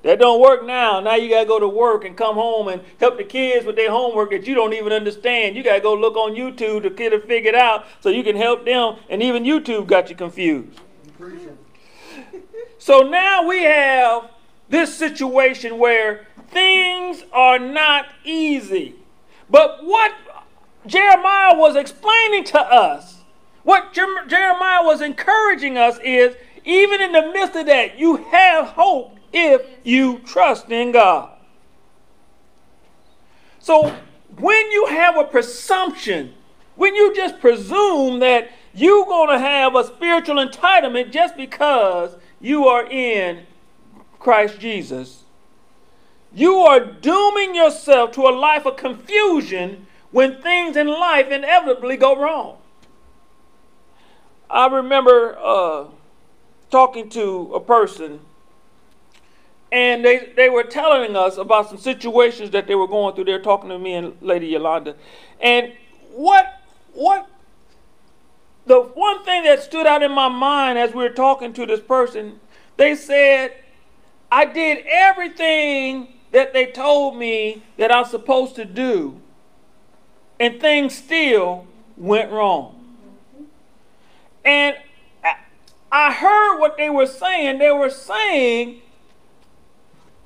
That 0.04 0.20
don't 0.20 0.42
work 0.42 0.66
now. 0.66 1.00
Now 1.00 1.16
you 1.16 1.30
gotta 1.30 1.46
go 1.46 1.60
to 1.60 1.68
work 1.68 2.06
and 2.06 2.18
come 2.18 2.36
home 2.36 2.68
and 2.68 2.82
help 3.00 3.18
the 3.18 3.24
kids 3.24 3.66
with 3.66 3.76
their 3.76 3.92
homework 3.92 4.32
that 4.32 4.48
you 4.48 4.56
don't 4.56 4.74
even 4.74 4.92
understand. 4.92 5.56
You 5.56 5.64
gotta 5.64 5.80
go 5.80 5.94
look 5.94 6.16
on 6.16 6.34
YouTube 6.34 6.84
to 6.84 6.90
get 6.90 7.14
it 7.14 7.28
figured 7.28 7.54
out 7.54 7.86
so 8.00 8.10
you 8.10 8.24
can 8.24 8.36
help 8.36 8.66
them. 8.66 8.96
And 9.10 9.22
even 9.22 9.44
YouTube 9.44 9.86
got 9.86 10.10
you 10.10 10.16
confused. 10.16 10.80
so 12.80 13.02
now 13.02 13.48
we 13.48 13.62
have 13.62 14.32
this 14.70 14.98
situation 14.98 15.78
where 15.78 16.26
things 16.50 17.24
are 17.32 17.60
not 17.60 18.08
easy. 18.24 18.96
But 19.52 19.84
what 19.84 20.14
Jeremiah 20.88 21.56
was 21.56 21.76
explaining 21.76 22.46
to 22.46 22.60
us, 22.60 23.20
what 23.64 23.94
Jeremiah 23.94 24.84
was 24.84 25.02
encouraging 25.02 25.78
us 25.78 26.00
is 26.04 26.36
even 26.66 27.02
in 27.02 27.12
the 27.12 27.32
midst 27.34 27.56
of 27.56 27.68
that, 27.68 28.00
you 28.00 28.18
have 28.18 28.70
hope 28.70 29.20
if 29.34 29.62
you 29.84 30.20
trust 30.20 30.70
in 30.70 30.92
God. 30.92 31.30
So 33.60 33.96
when 34.38 34.72
you 34.72 34.88
have 34.88 35.18
a 35.18 35.24
presumption, 35.24 36.34
when 36.76 36.96
you 36.96 37.16
just 37.16 37.40
presume 37.40 38.20
that 38.20 38.50
you're 38.74 39.06
going 39.06 39.30
to 39.30 39.40
have 39.40 39.76
a 39.76 39.84
spiritual 39.84 40.36
entitlement 40.36 41.12
just 41.12 41.36
because 41.36 42.16
you 42.40 42.68
are 42.68 42.90
in 42.90 43.46
Christ 44.20 44.60
Jesus, 44.60 45.24
you 46.34 46.56
are 46.56 46.80
dooming 46.80 47.54
yourself 47.54 48.12
to 48.14 48.22
a 48.22 48.32
life 48.32 48.66
of 48.66 48.78
confusion 48.78 49.86
when 50.12 50.42
things 50.42 50.76
in 50.76 50.88
life 50.88 51.30
inevitably 51.30 51.98
go 51.98 52.20
wrong. 52.20 52.58
I 54.50 54.68
remember 54.68 55.38
uh, 55.42 55.86
talking 56.70 57.10
to 57.10 57.54
a 57.54 57.60
person 57.60 58.20
and 59.72 60.04
they, 60.04 60.34
they 60.36 60.50
were 60.50 60.64
telling 60.64 61.16
us 61.16 61.38
about 61.38 61.70
some 61.70 61.78
situations 61.78 62.52
that 62.52 62.68
they 62.68 62.76
were 62.76 62.88
going 62.88 63.16
through. 63.16 63.26
They 63.26 63.32
were 63.32 63.40
talking 63.40 63.70
to 63.70 63.80
me 63.80 63.94
and 63.94 64.14
Lady 64.22 64.48
Yolanda. 64.48 64.96
And 65.40 65.74
what 66.12 66.62
what 66.94 67.30
the 68.66 68.82
one 68.82 69.24
thing 69.24 69.44
that 69.44 69.64
stood 69.64 69.88
out 69.88 70.04
in 70.04 70.12
my 70.12 70.28
mind 70.28 70.78
as 70.78 70.94
we 70.94 71.04
were 71.04 71.10
talking 71.10 71.54
to 71.54 71.66
this 71.66 71.80
person, 71.80 72.40
they 72.78 72.96
said, 72.96 73.54
I 74.32 74.46
did 74.46 74.86
everything 74.88 76.16
that 76.32 76.54
they 76.54 76.68
told 76.68 77.18
me 77.18 77.64
that 77.78 77.94
I'm 77.94 78.06
supposed 78.06 78.56
to 78.56 78.66
do, 78.66 79.20
and 80.40 80.60
things 80.60 80.96
still 80.96 81.66
went 81.98 82.32
wrong. 82.32 82.78
And 84.44 84.76
I 85.92 86.14
heard 86.14 86.60
what 86.60 86.78
they 86.78 86.90
were 86.90 87.06
saying. 87.06 87.60
They 87.60 87.72
were 87.72 87.90
saying 87.90 88.82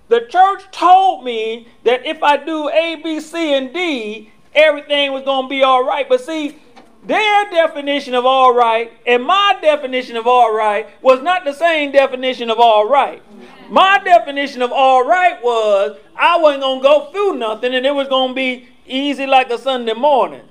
the 0.07 0.21
church 0.29 0.63
told 0.71 1.23
me 1.23 1.67
that 1.83 2.05
if 2.05 2.21
I 2.21 2.37
do 2.37 2.69
A, 2.69 2.95
B, 3.03 3.19
C, 3.19 3.53
and 3.53 3.73
D, 3.73 4.31
everything 4.53 5.11
was 5.11 5.23
going 5.23 5.45
to 5.45 5.49
be 5.49 5.63
all 5.63 5.83
right. 5.85 6.07
But 6.07 6.21
see, 6.21 6.57
their 7.03 7.49
definition 7.51 8.15
of 8.15 8.25
all 8.25 8.53
right 8.53 8.91
and 9.05 9.23
my 9.23 9.57
definition 9.61 10.15
of 10.15 10.25
all 10.25 10.55
right 10.55 10.87
was 11.03 11.21
not 11.21 11.45
the 11.45 11.53
same 11.53 11.91
definition 11.91 12.49
of 12.49 12.59
all 12.59 12.89
right. 12.89 13.21
My 13.69 13.99
definition 14.03 14.61
of 14.63 14.71
all 14.71 15.05
right 15.05 15.41
was 15.43 15.97
I 16.15 16.37
wasn't 16.37 16.63
going 16.63 16.79
to 16.79 16.83
go 16.83 17.11
through 17.11 17.37
nothing 17.37 17.75
and 17.75 17.85
it 17.85 17.93
was 17.93 18.07
going 18.07 18.29
to 18.29 18.35
be 18.35 18.69
easy 18.87 19.27
like 19.27 19.51
a 19.51 19.57
Sunday 19.57 19.93
morning. 19.93 20.41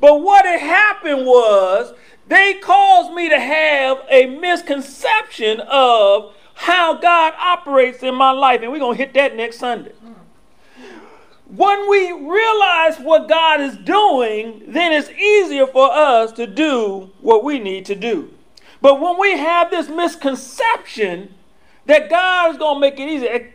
But 0.00 0.22
what 0.22 0.44
had 0.44 0.60
happened 0.60 1.26
was 1.26 1.94
they 2.28 2.54
caused 2.54 3.12
me 3.12 3.28
to 3.28 3.38
have 3.38 4.02
a 4.08 4.26
misconception 4.26 5.60
of 5.60 6.34
how 6.54 6.94
God 6.94 7.34
operates 7.38 8.02
in 8.02 8.14
my 8.14 8.30
life. 8.30 8.62
And 8.62 8.70
we're 8.70 8.78
going 8.78 8.96
to 8.96 9.02
hit 9.02 9.14
that 9.14 9.36
next 9.36 9.58
Sunday. 9.58 9.92
When 11.46 11.88
we 11.88 12.10
realize 12.12 12.98
what 12.98 13.28
God 13.28 13.60
is 13.60 13.76
doing, 13.76 14.62
then 14.66 14.92
it's 14.92 15.10
easier 15.10 15.66
for 15.66 15.90
us 15.92 16.32
to 16.32 16.46
do 16.46 17.10
what 17.20 17.44
we 17.44 17.58
need 17.58 17.84
to 17.86 17.94
do. 17.94 18.32
But 18.80 19.00
when 19.00 19.18
we 19.18 19.36
have 19.38 19.70
this 19.70 19.88
misconception 19.88 21.34
that 21.86 22.10
God 22.10 22.52
is 22.52 22.58
going 22.58 22.76
to 22.76 22.80
make 22.80 22.98
it 22.98 23.08
easy, 23.08 23.28
eh, 23.28 23.48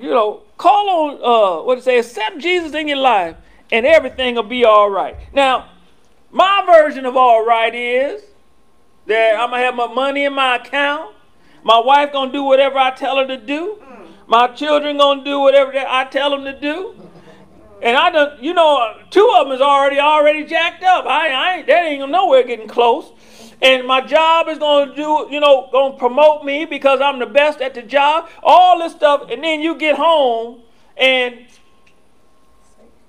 you 0.00 0.10
know, 0.10 0.42
call 0.58 0.88
on, 0.90 1.14
uh, 1.22 1.64
what 1.64 1.76
to 1.76 1.82
say, 1.82 1.98
accept 1.98 2.38
Jesus 2.38 2.74
in 2.74 2.88
your 2.88 2.98
life 2.98 3.36
and 3.72 3.86
everything 3.86 4.34
will 4.34 4.42
be 4.42 4.64
all 4.64 4.90
right. 4.90 5.16
Now, 5.32 5.70
my 6.30 6.62
version 6.66 7.06
of 7.06 7.16
all 7.16 7.44
right 7.44 7.74
is 7.74 8.22
that 9.06 9.36
I'm 9.38 9.50
going 9.50 9.60
to 9.60 9.66
have 9.66 9.74
my 9.74 9.92
money 9.92 10.24
in 10.24 10.34
my 10.34 10.56
account. 10.56 11.15
My 11.66 11.80
wife 11.80 12.12
gonna 12.12 12.30
do 12.30 12.44
whatever 12.44 12.78
I 12.78 12.92
tell 12.92 13.16
her 13.16 13.26
to 13.26 13.36
do. 13.36 13.78
Mm. 13.82 14.06
My 14.28 14.46
children 14.46 14.98
gonna 14.98 15.24
do 15.24 15.40
whatever 15.40 15.72
I 15.76 16.04
tell 16.04 16.30
them 16.30 16.44
to 16.44 16.60
do. 16.60 16.94
And 17.82 17.96
I 17.96 18.08
don't, 18.08 18.40
you 18.40 18.54
know, 18.54 18.94
two 19.10 19.28
of 19.34 19.48
them 19.48 19.52
is 19.52 19.60
already 19.60 19.98
already 19.98 20.44
jacked 20.44 20.84
up. 20.84 21.06
I, 21.06 21.28
I 21.28 21.56
ain't, 21.56 21.66
that 21.66 21.84
ain't 21.84 22.08
nowhere 22.08 22.44
getting 22.44 22.68
close. 22.68 23.10
And 23.60 23.84
my 23.84 24.00
job 24.00 24.46
is 24.46 24.58
gonna 24.58 24.94
do, 24.94 25.26
you 25.28 25.40
know, 25.40 25.68
gonna 25.72 25.98
promote 25.98 26.44
me 26.44 26.66
because 26.66 27.00
I'm 27.00 27.18
the 27.18 27.26
best 27.26 27.60
at 27.60 27.74
the 27.74 27.82
job. 27.82 28.28
All 28.44 28.78
this 28.78 28.92
stuff, 28.92 29.28
and 29.28 29.42
then 29.42 29.60
you 29.60 29.74
get 29.74 29.96
home 29.96 30.62
and 30.96 31.46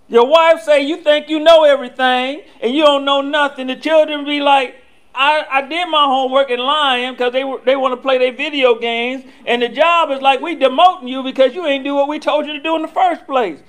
your 0.08 0.26
wife 0.26 0.64
say 0.64 0.82
you 0.82 0.98
think 1.04 1.30
you 1.30 1.40
know 1.40 1.64
everything 1.64 2.42
and 2.60 2.74
you 2.74 2.84
don't 2.84 3.06
know 3.06 3.22
nothing. 3.22 3.68
The 3.68 3.76
children 3.76 4.26
be 4.26 4.40
like, 4.40 4.82
I, 5.20 5.46
I 5.50 5.62
did 5.64 5.88
my 5.88 6.04
homework 6.04 6.52
in 6.52 6.60
lying 6.60 7.14
because 7.14 7.34
they 7.34 7.44
they 7.66 7.76
want 7.76 7.94
to 7.94 7.98
play 7.98 8.20
their 8.20 8.34
video 8.34 8.78
games, 8.78 9.26
and 9.48 9.64
the 9.64 9.68
job 9.68 10.12
is 10.12 10.22
like 10.22 10.42
we 10.42 10.56
demoting 10.56 11.10
you 11.10 11.24
because 11.24 11.56
you 11.56 11.66
ain't 11.66 11.84
do 11.84 11.96
what 11.96 12.08
we 12.08 12.20
told 12.20 12.46
you 12.46 12.54
to 12.54 12.62
do 12.62 12.76
in 12.76 12.84
the 12.84 12.88
first 12.88 13.26
place. 13.26 13.60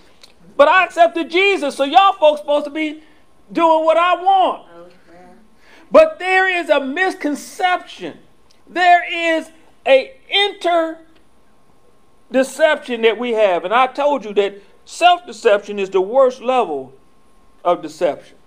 But 0.59 0.69
I 0.69 0.85
accepted 0.85 1.31
Jesus, 1.31 1.75
so 1.75 1.85
y'all 1.85 2.13
folks 2.13 2.41
supposed 2.41 2.67
to 2.67 2.71
be 2.71 3.03
doing 3.51 3.87
what 3.87 3.97
I 3.97 4.15
want. 4.23 4.67
But 5.91 6.19
there 6.19 6.47
is 6.47 6.69
a 6.69 6.81
misconception. 6.81 8.19
There 8.69 9.03
is 9.11 9.51
a 9.87 10.17
inter 10.29 10.99
deception 12.31 13.01
that 13.03 13.19
we 13.19 13.33
have, 13.33 13.65
and 13.65 13.73
I 13.73 13.87
told 13.87 14.27
you 14.27 14.35
that 14.35 14.61
self-deception 14.85 15.79
is 15.79 15.89
the 15.89 16.03
worst 16.03 16.43
level 16.43 16.93
of 17.65 17.81
deception 17.81 18.38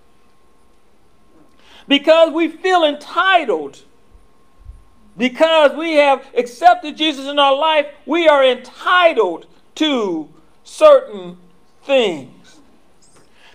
because 1.91 2.31
we 2.31 2.47
feel 2.47 2.85
entitled. 2.85 3.83
Because 5.17 5.75
we 5.75 5.95
have 5.95 6.25
accepted 6.37 6.95
Jesus 6.95 7.25
in 7.27 7.37
our 7.37 7.53
life, 7.53 7.85
we 8.05 8.29
are 8.29 8.45
entitled 8.45 9.45
to 9.75 10.29
certain 10.63 11.35
things. 11.83 12.59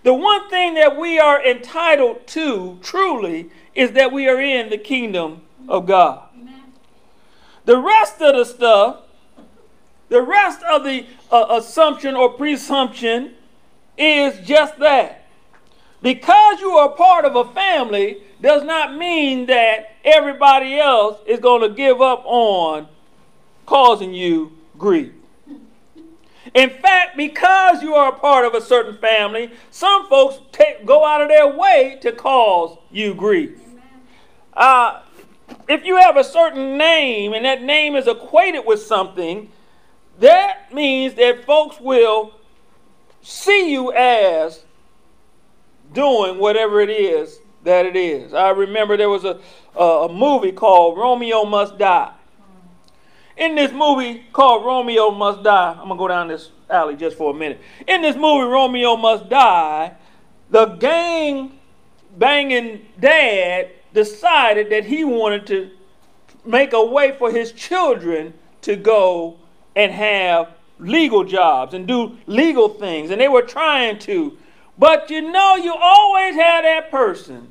The 0.03 0.13
one 0.13 0.51
thing 0.51 0.75
that 0.75 0.99
we 0.99 1.19
are 1.19 1.43
entitled 1.43 2.27
to 2.27 2.79
truly 2.83 3.51
is 3.75 3.93
that 3.93 4.13
we 4.13 4.29
are 4.29 4.39
in 4.39 4.69
the 4.69 4.77
kingdom 4.77 5.41
of 5.67 5.87
God. 5.87 6.29
The 7.65 7.79
rest 7.79 8.21
of 8.21 8.37
the 8.37 8.45
stuff, 8.45 8.97
the 10.11 10.21
rest 10.21 10.63
of 10.63 10.85
the 10.85 11.07
uh, 11.33 11.47
assumption 11.59 12.15
or 12.15 12.35
presumption 12.35 13.33
is 13.97 14.47
just 14.47 14.79
that. 14.81 15.27
Because 16.03 16.61
you 16.61 16.73
are 16.73 16.91
part 16.91 17.25
of 17.25 17.35
a 17.35 17.51
family 17.53 18.19
does 18.41 18.63
not 18.63 18.97
mean 18.97 19.47
that 19.47 19.97
everybody 20.05 20.79
else 20.79 21.19
is 21.27 21.41
going 21.41 21.63
to 21.63 21.75
give 21.75 22.01
up 22.01 22.23
on 22.25 22.87
causing 23.65 24.13
you 24.13 24.53
grief. 24.79 25.13
In 26.55 26.71
fact, 26.71 27.17
because 27.17 27.83
you 27.83 27.95
are 27.95 28.13
a 28.15 28.19
part 28.19 28.45
of 28.45 28.55
a 28.55 28.61
certain 28.61 28.97
family, 28.99 29.51
some 29.71 30.09
folks 30.09 30.39
take, 30.53 30.87
go 30.87 31.05
out 31.05 31.21
of 31.21 31.29
their 31.29 31.49
way 31.49 31.99
to 32.03 32.13
cause 32.13 32.79
you 32.91 33.15
grief. 33.15 33.59
Uh, 34.55 35.01
if 35.69 35.85
you 35.85 35.97
have 35.97 36.17
a 36.17 36.25
certain 36.25 36.79
name 36.79 37.33
and 37.33 37.45
that 37.45 37.63
name 37.63 37.97
is 37.97 38.07
equated 38.07 38.65
with 38.65 38.81
something, 38.81 39.51
that 40.21 40.73
means 40.73 41.15
that 41.15 41.45
folks 41.45 41.81
will 41.81 42.33
see 43.23 43.73
you 43.73 43.93
as 43.93 44.65
doing 45.93 46.39
whatever 46.39 46.81
it 46.81 46.91
is 46.91 47.41
that 47.67 47.85
it 47.85 47.97
is. 47.97 48.33
I 48.33 48.51
remember 48.51 48.97
there 48.97 49.11
was 49.11 49.25
a, 49.25 49.41
a, 49.79 50.09
movie 50.09 50.53
called 50.53 50.97
Romeo 50.97 51.45
Must 51.45 51.77
Die. 51.77 52.13
In 53.37 53.55
this 53.57 53.73
movie 53.73 54.25
called 54.33 54.65
Romeo 54.65 55.11
Must 55.11 55.43
Die, 55.43 55.71
I'm 55.73 55.89
going 55.89 55.91
to 55.91 55.97
go 55.97 56.09
down 56.09 56.29
this 56.29 56.51
alley 56.71 56.97
just 56.97 57.19
for 57.19 57.33
a 57.33 57.35
minute. 57.35 57.61
In 57.87 58.03
this 58.03 58.17
movie, 58.17 58.49
Romeo 58.49 58.97
Must 58.97 59.29
Die, 59.29 59.93
the 60.49 60.67
gang 60.67 61.59
banging 62.17 62.87
dad 63.01 63.71
decided 63.93 64.71
that 64.71 64.85
he 64.85 65.05
wanted 65.05 65.47
to 65.49 65.71
make 66.45 66.73
a 66.73 66.85
way 66.85 67.17
for 67.19 67.33
his 67.33 67.51
children 67.51 68.33
to 68.63 68.77
go 68.77 69.37
and 69.75 69.91
have 69.91 70.53
legal 70.79 71.25
jobs 71.25 71.75
and 71.75 71.87
do 71.89 72.17
legal 72.27 72.69
things. 72.69 73.11
And 73.11 73.21
they 73.21 73.29
were 73.29 73.43
trying 73.43 73.99
to. 74.01 74.39
But 74.79 75.11
you 75.11 75.33
know, 75.33 75.57
you 75.57 75.75
always 75.75 76.37
have 76.37 76.63
that 76.63 76.91
person 76.93 77.49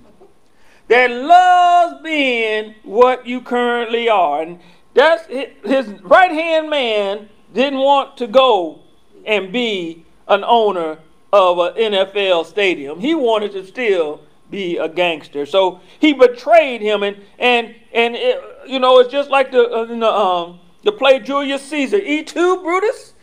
that 0.87 1.09
loves 1.11 2.01
being 2.03 2.75
what 2.83 3.25
you 3.25 3.41
currently 3.41 4.07
are. 4.09 4.41
And 4.41 4.59
that's 4.93 5.25
his 5.27 5.87
right 6.03 6.31
hand 6.31 6.69
man 6.69 7.29
didn't 7.53 7.79
want 7.79 8.17
to 8.17 8.27
go 8.27 8.81
and 9.25 9.51
be 9.51 10.05
an 10.27 10.43
owner 10.43 10.99
of 11.33 11.59
an 11.59 11.73
NFL 11.73 12.45
stadium. 12.45 12.99
He 12.99 13.15
wanted 13.15 13.51
to 13.53 13.65
still 13.65 14.21
be 14.49 14.77
a 14.77 14.87
gangster. 14.87 15.45
So 15.45 15.81
he 15.99 16.13
betrayed 16.13 16.81
him, 16.81 17.03
and 17.03 17.17
and 17.39 17.75
and 17.93 18.15
it, 18.15 18.41
you 18.67 18.79
know 18.79 18.99
it's 18.99 19.11
just 19.11 19.29
like 19.29 19.51
the 19.51 19.69
uh, 19.69 20.11
um, 20.11 20.59
the 20.83 20.91
play 20.91 21.19
Julius 21.19 21.63
Caesar. 21.63 21.97
E 21.97 22.23
two 22.23 22.61
Brutus, 22.61 23.13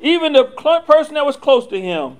even 0.00 0.32
the 0.32 0.44
person 0.86 1.14
that 1.14 1.24
was 1.24 1.36
close 1.36 1.66
to 1.68 1.80
him 1.80 2.16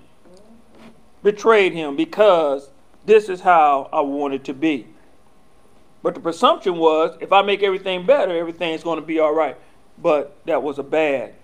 betrayed 1.23 1.73
him 1.73 1.97
because 1.97 2.71
this 3.05 3.29
is 3.29 3.41
how 3.41 3.89
I 3.93 4.01
want 4.01 4.35
it 4.35 4.45
to 4.45 4.55
be. 4.55 4.87
But 6.03 6.15
the 6.15 6.21
presumption 6.21 6.77
was 6.77 7.17
if 7.21 7.33
I 7.33 7.43
make 7.43 7.63
everything 7.63 8.07
better, 8.07 8.37
everything's 8.37 8.83
going 8.83 9.01
to 9.01 9.07
be 9.07 9.19
all 9.19 9.35
right. 9.35 9.57
But 9.99 10.37
that 10.47 10.63
was 10.63 10.79
a 10.79 10.83
bad 10.83 11.35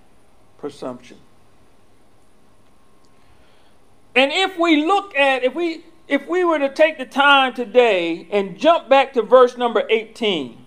presumption. 0.58 1.18
And 4.14 4.32
if 4.32 4.58
we 4.58 4.84
look 4.84 5.14
at, 5.16 5.44
if 5.44 5.54
we 5.54 5.84
if 6.08 6.26
we 6.26 6.42
were 6.42 6.58
to 6.58 6.72
take 6.72 6.98
the 6.98 7.04
time 7.04 7.54
today 7.54 8.26
and 8.30 8.58
jump 8.58 8.88
back 8.88 9.12
to 9.12 9.22
verse 9.22 9.56
number 9.56 9.84
18, 9.90 10.64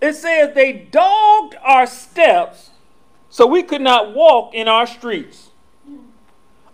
it 0.00 0.14
says, 0.14 0.54
They 0.54 0.72
dogged 0.72 1.56
our 1.62 1.86
steps 1.86 2.70
so 3.28 3.46
we 3.46 3.62
could 3.62 3.80
not 3.82 4.14
walk 4.14 4.54
in 4.54 4.68
our 4.68 4.86
streets. 4.86 5.45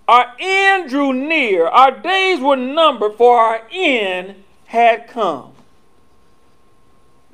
Our 0.09 0.33
end 0.39 0.91
drew 0.91 1.13
near, 1.13 1.67
our 1.67 1.91
days 1.91 2.41
were 2.41 2.57
numbered, 2.57 3.15
for 3.15 3.39
our 3.39 3.63
end 3.71 4.43
had 4.67 5.09
come. 5.09 5.53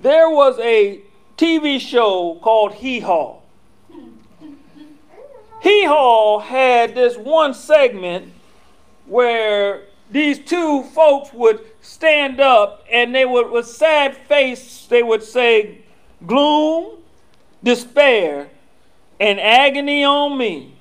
There 0.00 0.31
was 0.31 0.59
a 0.61 1.00
TV 1.37 1.81
show 1.81 2.38
called 2.42 2.74
Hee 2.74 3.00
Haw. 3.00 3.38
Hee 5.62 5.85
Haw 5.87 6.38
had 6.38 6.94
this 6.94 7.16
one 7.16 7.54
segment 7.54 8.33
where 9.07 9.85
these 10.11 10.38
two 10.38 10.85
folks 10.94 11.33
would 11.33 11.61
stand 11.81 12.40
up 12.40 12.85
and 12.90 13.14
they 13.14 13.24
would, 13.24 13.50
with 13.50 13.66
sad 13.66 14.16
face, 14.16 14.87
they 14.87 15.02
would 15.02 15.22
say, 15.22 15.78
gloom, 16.26 16.98
despair, 17.62 18.50
and 19.18 19.40
agony 19.40 20.04
on 20.04 20.38
me. 20.38 20.78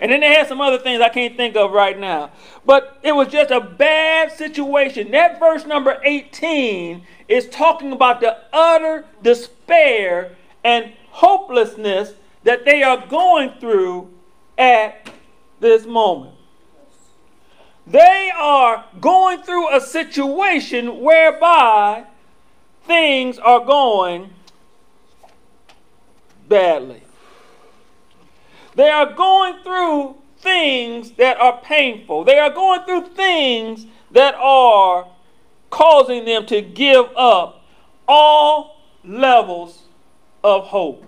And 0.00 0.12
then 0.12 0.20
they 0.20 0.32
had 0.32 0.46
some 0.46 0.60
other 0.60 0.78
things 0.78 1.00
I 1.00 1.08
can't 1.08 1.36
think 1.36 1.56
of 1.56 1.72
right 1.72 1.98
now. 1.98 2.30
But 2.64 2.98
it 3.02 3.12
was 3.12 3.28
just 3.28 3.50
a 3.50 3.60
bad 3.60 4.30
situation. 4.32 5.10
That 5.10 5.40
verse 5.40 5.66
number 5.66 6.00
18 6.04 7.02
is 7.26 7.48
talking 7.48 7.92
about 7.92 8.20
the 8.20 8.36
utter 8.52 9.04
despair 9.22 10.36
and 10.62 10.92
hopelessness 11.10 12.12
that 12.44 12.64
they 12.64 12.82
are 12.82 13.06
going 13.06 13.52
through 13.58 14.10
at 14.56 15.10
this 15.60 15.84
moment. 15.84 16.34
They 17.86 18.30
are 18.36 18.84
going 19.00 19.42
through 19.42 19.74
a 19.74 19.80
situation 19.80 21.00
whereby 21.00 22.04
things 22.84 23.38
are 23.38 23.64
going 23.64 24.30
badly. 26.48 27.02
They 28.78 28.90
are 28.90 29.12
going 29.12 29.60
through 29.64 30.14
things 30.38 31.10
that 31.16 31.36
are 31.40 31.60
painful. 31.62 32.22
They 32.22 32.38
are 32.38 32.48
going 32.48 32.84
through 32.84 33.08
things 33.08 33.86
that 34.12 34.36
are 34.36 35.08
causing 35.68 36.24
them 36.24 36.46
to 36.46 36.62
give 36.62 37.06
up 37.16 37.64
all 38.06 38.80
levels 39.02 39.82
of 40.44 40.66
hope. 40.66 41.04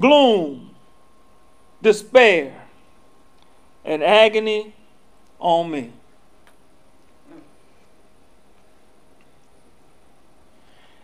Gloom, 0.00 0.70
despair, 1.82 2.68
and 3.84 4.02
agony 4.02 4.74
on 5.38 5.70
me. 5.70 5.92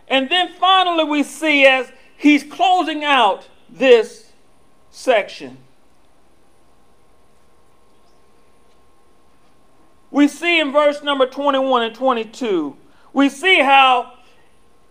And 0.09 0.31
then 0.31 0.49
finally, 0.59 1.05
we 1.05 1.23
see 1.23 1.67
as 1.67 1.93
he's 2.17 2.43
closing 2.43 3.05
out 3.05 3.47
this 3.69 4.30
section. 4.91 5.59
We 10.11 10.27
see 10.27 10.61
in 10.61 10.73
verse 10.73 11.03
number 11.03 11.27
21 11.27 11.83
and 11.83 11.95
22, 11.95 12.77
we 13.13 13.29
see 13.29 13.61
how 13.61 14.15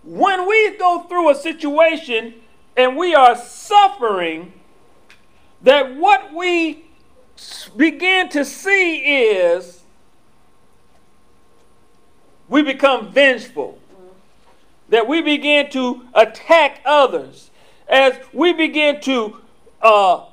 when 0.03 0.47
we 0.47 0.77
go 0.77 1.03
through 1.09 1.29
a 1.29 1.35
situation 1.35 2.35
and 2.77 2.95
we 2.95 3.13
are 3.13 3.35
suffering, 3.35 4.53
that 5.61 5.95
what 5.95 6.33
we 6.33 6.85
begin 7.75 8.29
to 8.29 8.45
see 8.45 8.97
is 8.97 9.81
we 12.47 12.63
become 12.63 13.11
vengeful, 13.11 13.77
that 14.87 15.07
we 15.07 15.21
begin 15.21 15.69
to 15.71 16.03
attack 16.13 16.81
others, 16.85 17.51
as 17.89 18.17
we 18.31 18.53
begin 18.53 19.01
to 19.01 19.41
uh, 19.81 20.25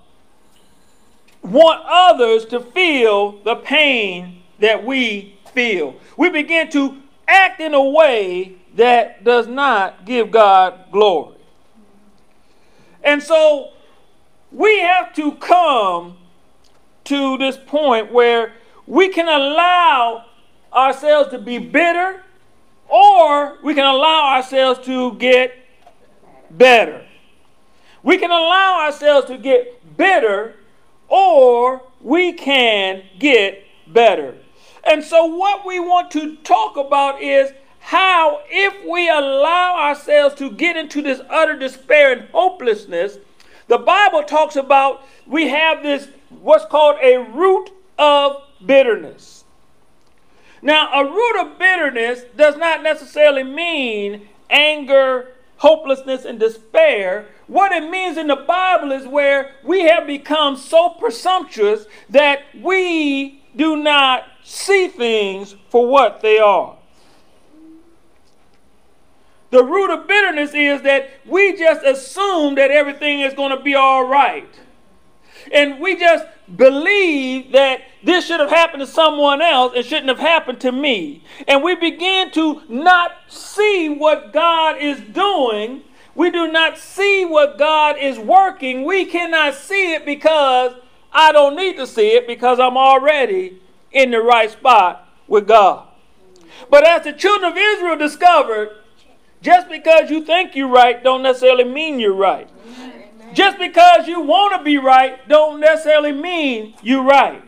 want 1.43 1.83
others 1.87 2.45
to 2.47 2.61
feel 2.61 3.41
the 3.43 3.57
pain 3.57 4.43
that 4.59 4.85
we 4.85 5.39
feel. 5.53 5.97
We 6.17 6.31
begin 6.31 6.71
to 6.71 6.97
act 7.29 7.61
in 7.61 7.75
a 7.75 7.83
way 7.83 8.57
that 8.75 9.25
does 9.25 9.47
not 9.47 10.05
give 10.05 10.31
God 10.31 10.91
glory. 10.93 11.37
And 13.03 13.23
so 13.23 13.71
we 14.51 14.81
have 14.81 15.15
to 15.15 15.33
come 15.33 16.17
to 17.05 17.39
this 17.39 17.57
point 17.67 18.13
where 18.13 18.55
we 18.87 19.09
can 19.09 19.29
allow 19.29 20.25
ourselves 20.73 21.31
to 21.31 21.39
be 21.39 21.59
bitter 21.59 22.23
or 22.89 23.59
we 23.63 23.75
can 23.75 23.87
allow 23.87 24.35
ourselves 24.35 24.85
to 24.87 25.15
get 25.15 25.53
better. 26.51 27.06
We 28.07 28.19
can 28.19 28.31
allow 28.31 28.83
ourselves 28.85 29.27
to 29.27 29.37
get 29.37 29.97
bitter 29.97 30.55
or 31.09 31.83
we 32.01 32.35
can 32.35 33.03
get 33.19 33.65
better. 33.89 34.37
And 34.85 35.03
so, 35.03 35.25
what 35.25 35.67
we 35.67 35.81
want 35.81 36.13
to 36.13 36.37
talk 36.37 36.77
about 36.77 37.21
is 37.21 37.51
how, 37.81 38.43
if 38.49 38.89
we 38.89 39.09
allow 39.09 39.75
ourselves 39.77 40.37
to 40.37 40.53
get 40.53 40.77
into 40.77 41.03
this 41.03 41.21
utter 41.29 41.59
despair 41.59 42.13
and 42.13 42.29
hopelessness, 42.31 43.19
the 43.67 43.79
Bible 43.79 44.23
talks 44.23 44.55
about 44.55 45.03
we 45.27 45.49
have 45.49 45.83
this 45.83 46.07
what's 46.29 46.65
called 46.67 46.99
a 47.03 47.17
root 47.17 47.71
of 47.99 48.41
bitterness. 48.65 49.45
Now, 50.63 50.93
a 50.93 51.11
root 51.11 51.41
of 51.41 51.59
bitterness 51.59 52.23
does 52.37 52.57
not 52.57 52.85
necessarily 52.85 53.43
mean 53.43 54.29
anger, 54.49 55.33
hopelessness, 55.59 56.25
and 56.25 56.39
despair. 56.39 57.27
What 57.47 57.73
it 57.73 57.91
means 57.91 58.17
in 58.17 58.27
the 58.27 58.37
Bible 58.37 58.93
is 58.93 59.07
where 59.07 59.53
we 59.65 59.83
have 59.83 60.07
become 60.07 60.57
so 60.57 60.91
presumptuous 60.91 61.87
that 62.11 62.41
we 62.61 63.43
do 63.55 63.77
not 63.77 64.25
see 64.45 64.89
things 64.89 65.57
for 65.71 65.87
what 65.89 66.21
they 66.21 66.39
are. 66.39 66.77
The 69.51 69.65
root 69.65 69.91
of 69.91 70.09
bitterness 70.09 70.53
is 70.55 70.83
that 70.83 71.09
we 71.25 71.57
just 71.57 71.85
assume 71.85 72.57
that 72.57 72.71
everything 72.71 73.21
is 73.21 73.33
going 73.33 73.57
to 73.57 73.63
be 73.63 73.75
all 73.75 74.07
right. 74.07 74.49
And 75.53 75.81
we 75.81 75.97
just 75.97 76.27
believe 76.57 77.53
that 77.53 77.83
this 78.03 78.27
should 78.27 78.41
have 78.41 78.51
happened 78.51 78.81
to 78.81 78.87
someone 78.87 79.43
else 79.43 79.73
and 79.75 79.85
shouldn't 79.85 80.09
have 80.09 80.19
happened 80.19 80.61
to 80.61 80.73
me. 80.73 81.25
And 81.49 81.63
we 81.63 81.75
begin 81.75 82.31
to 82.33 82.63
not 82.69 83.13
see 83.29 83.89
what 83.89 84.33
God 84.33 84.79
is 84.81 85.01
doing. 85.01 85.83
We 86.15 86.31
do 86.31 86.51
not 86.51 86.79
see 86.79 87.25
what 87.25 87.59
God 87.59 87.97
is 87.99 88.19
working. 88.19 88.85
We 88.85 89.05
cannot 89.05 89.55
see 89.55 89.95
it 89.95 90.07
because 90.07 90.75
I 91.13 91.33
don't 91.33 91.57
need 91.57 91.77
to 91.77 91.87
see 91.87 92.09
it 92.15 92.27
because 92.27 92.61
I'm 92.61 92.77
already 92.77 93.61
in 93.93 94.11
the 94.11 94.21
right 94.21 94.51
spot 94.51 95.09
with 95.27 95.49
God. 95.49 95.89
But 96.71 96.87
as 96.87 97.05
the 97.05 97.13
children 97.13 97.51
of 97.51 97.57
Israel 97.57 97.97
discovered, 97.97 98.71
just 99.43 99.69
because 99.69 100.11
you 100.11 100.25
think 100.25 100.55
you're 100.55 100.69
right 100.69 101.03
don't 101.03 101.23
necessarily 101.23 101.65
mean 101.65 102.01
you're 102.01 102.15
right. 102.15 102.49
Just 103.37 103.59
because 103.59 104.09
you 104.09 104.23
want 104.23 104.57
to 104.57 104.65
be 104.65 104.79
right 104.79 105.29
don't 105.29 105.61
necessarily 105.61 106.11
mean 106.11 106.73
you're 106.83 107.05
right. 107.05 107.45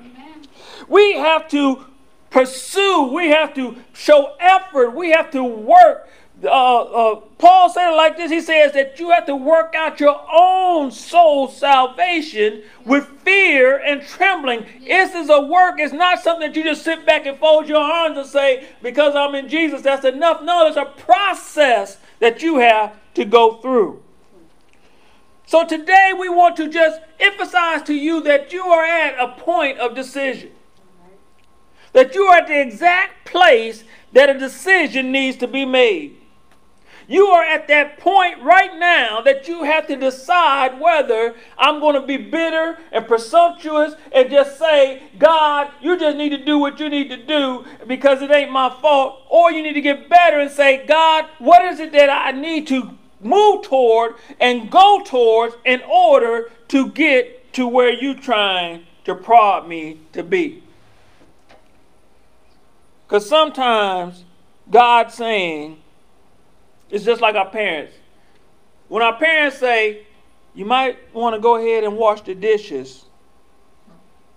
We 0.86 1.14
have 1.14 1.48
to 1.48 1.86
pursue, 2.28 3.10
we 3.10 3.28
have 3.28 3.54
to 3.54 3.74
show 3.94 4.34
effort, 4.38 4.90
we 4.90 5.12
have 5.12 5.30
to 5.30 5.42
work. 5.42 6.10
Uh, 6.44 6.48
uh, 6.82 7.14
Paul 7.38 7.70
said 7.70 7.90
it 7.90 7.96
like 7.96 8.18
this 8.18 8.30
He 8.30 8.42
says 8.42 8.74
that 8.74 9.00
you 9.00 9.10
have 9.10 9.24
to 9.26 9.34
work 9.34 9.74
out 9.74 9.98
your 9.98 10.20
own 10.30 10.90
soul 10.90 11.48
salvation 11.48 12.64
with 12.84 13.06
fear 13.24 13.78
and 13.78 14.02
trembling. 14.02 14.66
This 14.84 15.14
is 15.14 15.30
a 15.30 15.40
work, 15.40 15.76
it's 15.80 15.94
not 15.94 16.22
something 16.22 16.48
that 16.48 16.56
you 16.56 16.64
just 16.64 16.84
sit 16.84 17.06
back 17.06 17.24
and 17.24 17.38
fold 17.38 17.66
your 17.66 17.80
arms 17.80 18.18
and 18.18 18.26
say, 18.26 18.66
because 18.82 19.16
I'm 19.16 19.34
in 19.34 19.48
Jesus, 19.48 19.80
that's 19.80 20.04
enough. 20.04 20.42
No, 20.42 20.64
there's 20.64 20.76
a 20.76 20.90
process 21.00 21.96
that 22.18 22.42
you 22.42 22.58
have 22.58 22.94
to 23.14 23.24
go 23.24 23.54
through. 23.62 24.02
So 25.48 25.64
today 25.64 26.12
we 26.12 26.28
want 26.28 26.58
to 26.58 26.68
just 26.68 27.00
emphasize 27.18 27.82
to 27.84 27.94
you 27.94 28.20
that 28.24 28.52
you 28.52 28.64
are 28.64 28.84
at 28.84 29.18
a 29.18 29.32
point 29.40 29.78
of 29.78 29.94
decision. 29.94 30.50
That 31.94 32.14
you 32.14 32.24
are 32.24 32.36
at 32.36 32.48
the 32.48 32.60
exact 32.60 33.24
place 33.24 33.82
that 34.12 34.28
a 34.28 34.38
decision 34.38 35.10
needs 35.10 35.38
to 35.38 35.46
be 35.46 35.64
made. 35.64 36.18
You 37.06 37.28
are 37.28 37.42
at 37.42 37.66
that 37.68 37.98
point 37.98 38.42
right 38.42 38.78
now 38.78 39.22
that 39.22 39.48
you 39.48 39.64
have 39.64 39.86
to 39.86 39.96
decide 39.96 40.78
whether 40.78 41.34
I'm 41.56 41.80
going 41.80 41.98
to 41.98 42.06
be 42.06 42.18
bitter 42.18 42.76
and 42.92 43.08
presumptuous 43.08 43.94
and 44.12 44.28
just 44.28 44.58
say, 44.58 45.04
God, 45.18 45.70
you 45.80 45.98
just 45.98 46.18
need 46.18 46.28
to 46.28 46.44
do 46.44 46.58
what 46.58 46.78
you 46.78 46.90
need 46.90 47.08
to 47.08 47.16
do 47.16 47.64
because 47.86 48.20
it 48.20 48.30
ain't 48.30 48.52
my 48.52 48.68
fault. 48.82 49.22
Or 49.30 49.50
you 49.50 49.62
need 49.62 49.72
to 49.72 49.80
get 49.80 50.10
better 50.10 50.40
and 50.40 50.50
say, 50.50 50.84
God, 50.86 51.24
what 51.38 51.64
is 51.64 51.80
it 51.80 51.92
that 51.92 52.10
I 52.10 52.32
need 52.32 52.66
to 52.66 52.97
move 53.20 53.62
toward 53.62 54.14
and 54.40 54.70
go 54.70 55.02
towards 55.04 55.56
in 55.64 55.82
order 55.82 56.50
to 56.68 56.90
get 56.90 57.52
to 57.54 57.66
where 57.66 57.92
you're 57.92 58.14
trying 58.14 58.84
to 59.04 59.14
prod 59.14 59.68
me 59.68 60.00
to 60.12 60.22
be. 60.22 60.62
Because 63.06 63.28
sometimes 63.28 64.24
God's 64.70 65.14
saying, 65.14 65.78
it's 66.90 67.04
just 67.04 67.20
like 67.20 67.34
our 67.34 67.48
parents. 67.48 67.94
When 68.88 69.02
our 69.02 69.16
parents 69.18 69.58
say, 69.58 70.06
you 70.54 70.64
might 70.64 70.98
want 71.14 71.34
to 71.34 71.40
go 71.40 71.56
ahead 71.56 71.84
and 71.84 71.96
wash 71.96 72.20
the 72.22 72.34
dishes, 72.34 73.04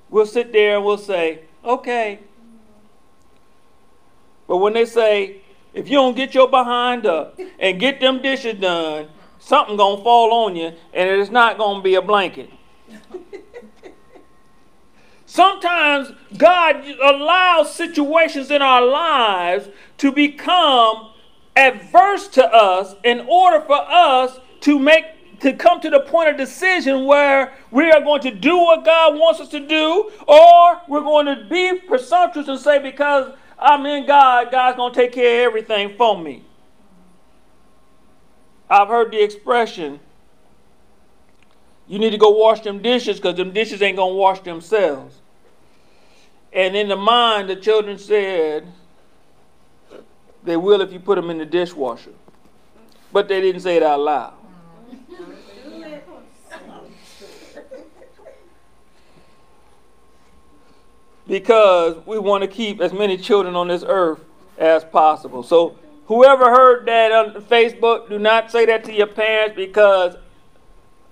we'll 0.10 0.26
sit 0.26 0.52
there 0.52 0.78
and 0.78 0.86
we'll 0.86 0.98
say, 0.98 1.42
okay. 1.64 2.20
But 4.48 4.58
when 4.58 4.74
they 4.74 4.86
say, 4.86 5.41
if 5.74 5.90
you 5.90 5.98
don't 5.98 6.16
get 6.16 6.34
your 6.34 6.50
behind 6.50 7.06
up 7.06 7.40
and 7.60 7.80
get 7.80 8.00
them 8.00 8.22
dishes 8.22 8.60
done, 8.60 9.08
something 9.40 9.78
gonna 9.78 10.04
fall 10.04 10.46
on 10.46 10.56
you, 10.56 10.74
and 10.94 11.10
it's 11.10 11.32
not 11.32 11.58
gonna 11.58 11.82
be 11.82 11.96
a 11.96 12.02
blanket. 12.02 12.50
Sometimes 15.26 16.12
God 16.38 16.84
allows 17.02 17.74
situations 17.74 18.52
in 18.52 18.62
our 18.62 18.86
lives 18.86 19.70
to 20.00 20.12
become 20.12 21.12
adverse 21.56 22.28
to 22.30 22.46
us 22.46 22.96
in 23.04 23.22
order 23.30 23.62
for 23.62 23.80
us 23.90 24.40
to 24.62 24.78
make 24.78 25.06
to 25.40 25.54
come 25.54 25.82
to 25.82 25.90
the 25.90 26.02
point 26.02 26.30
of 26.30 26.38
decision 26.38 27.06
where 27.06 27.54
we 27.72 27.90
are 27.92 28.02
going 28.02 28.22
to 28.22 28.32
do 28.32 28.58
what 28.58 28.86
God 28.86 29.16
wants 29.16 29.40
us 29.40 29.50
to 29.50 29.60
do, 29.60 30.12
or 30.28 30.82
we're 30.88 31.02
going 31.02 31.26
to 31.26 31.48
be 31.50 31.80
presumptuous 31.80 32.48
and 32.48 32.60
say, 32.60 32.78
because 32.78 33.34
I'm 33.62 33.86
in 33.86 34.08
God, 34.08 34.52
God's 34.52 34.76
going 34.76 34.94
to 34.94 35.00
take 35.00 35.12
care 35.12 35.48
of 35.48 35.52
everything 35.52 35.96
for 35.96 36.18
me. 36.18 36.44
I've 38.68 38.88
heard 38.88 39.12
the 39.12 39.22
expression, 39.22 40.00
you 41.88 42.00
need 42.00 42.12
to 42.12 42.18
go 42.18 42.30
wash 42.32 42.62
them 42.62 42.82
dishes 42.82 43.18
because 43.18 43.36
them 43.36 43.52
dishes 43.52 43.82
ain't 43.82 43.98
going 43.98 44.14
to 44.14 44.18
wash 44.18 44.40
themselves. 44.40 45.18
And 46.52 46.76
in 46.76 46.88
the 46.88 46.96
mind, 46.96 47.50
the 47.50 47.56
children 47.56 47.98
said, 47.98 48.66
they 50.44 50.58
will 50.58 50.82
if 50.82 50.92
you 50.92 51.00
put 51.00 51.16
them 51.16 51.30
in 51.30 51.38
the 51.38 51.46
dishwasher. 51.46 52.14
But 53.14 53.28
they 53.28 53.42
didn't 53.42 53.62
say 53.62 53.78
it 53.78 53.84
out 53.84 54.00
loud. 54.00 54.34
Because 61.32 61.96
we 62.06 62.20
want 62.20 62.42
to 62.42 62.48
keep 62.48 62.82
as 62.82 62.92
many 62.92 63.16
children 63.16 63.56
on 63.56 63.70
this 63.70 63.86
earth 63.88 64.20
as 64.58 64.84
possible. 64.84 65.42
So, 65.44 65.80
whoever 66.08 66.52
heard 66.52 66.86
that 66.88 67.14
on 67.14 67.42
Facebook, 67.44 68.10
do 68.10 68.20
not 68.20 68.52
say 68.52 68.66
that 68.66 68.84
to 68.84 68.94
your 68.94 69.08
parents 69.08 69.56
because 69.56 70.18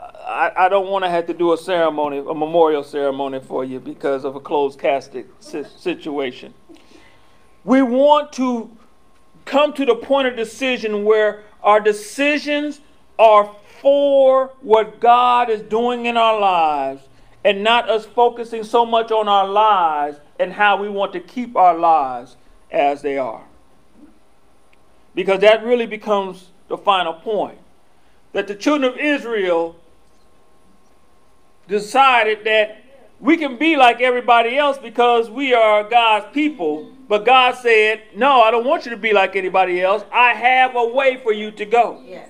I, 0.01 0.51
I 0.57 0.67
don't 0.67 0.89
want 0.89 1.05
to 1.05 1.09
have 1.09 1.25
to 1.27 1.33
do 1.33 1.53
a 1.53 1.57
ceremony, 1.57 2.17
a 2.17 2.33
memorial 2.33 2.83
ceremony 2.83 3.39
for 3.39 3.63
you 3.63 3.79
because 3.79 4.25
of 4.25 4.35
a 4.35 4.41
closed 4.41 4.77
casket 4.77 5.25
situation. 5.39 6.53
We 7.63 7.81
want 7.81 8.33
to 8.33 8.69
come 9.45 9.71
to 9.71 9.85
the 9.85 9.95
point 9.95 10.27
of 10.27 10.35
decision 10.35 11.05
where 11.05 11.43
our 11.63 11.79
decisions 11.79 12.81
are 13.17 13.55
for 13.81 14.51
what 14.59 14.99
God 14.99 15.49
is 15.49 15.61
doing 15.61 16.07
in 16.07 16.17
our 16.17 16.37
lives 16.37 17.03
and 17.49 17.63
not 17.63 17.89
us 17.89 18.05
focusing 18.05 18.63
so 18.63 18.85
much 18.85 19.11
on 19.11 19.27
our 19.27 19.47
lives 19.47 20.19
and 20.37 20.53
how 20.53 20.79
we 20.79 20.87
want 20.87 21.11
to 21.11 21.19
keep 21.19 21.55
our 21.55 21.75
lives 21.75 22.37
as 22.69 23.01
they 23.01 23.17
are. 23.17 23.43
Because 25.15 25.39
that 25.39 25.63
really 25.63 25.87
becomes 25.87 26.51
the 26.67 26.77
final 26.77 27.13
point. 27.13 27.57
That 28.33 28.45
the 28.45 28.53
children 28.53 28.93
of 28.93 28.99
Israel 28.99 29.77
decided 31.67 32.43
that 32.43 32.83
we 33.19 33.35
can 33.35 33.57
be 33.57 33.75
like 33.75 33.99
everybody 33.99 34.55
else 34.55 34.77
because 34.77 35.27
we 35.31 35.51
are 35.51 35.83
God's 35.83 36.31
people. 36.31 36.91
But 37.07 37.25
God 37.25 37.55
said, 37.55 38.03
No, 38.15 38.43
I 38.43 38.51
don't 38.51 38.63
want 38.63 38.85
you 38.85 38.91
to 38.91 38.97
be 38.97 39.11
like 39.11 39.35
anybody 39.35 39.81
else. 39.81 40.05
I 40.13 40.33
have 40.35 40.75
a 40.75 40.85
way 40.85 41.17
for 41.17 41.33
you 41.33 41.49
to 41.49 41.65
go. 41.65 41.99
Yes. 42.05 42.29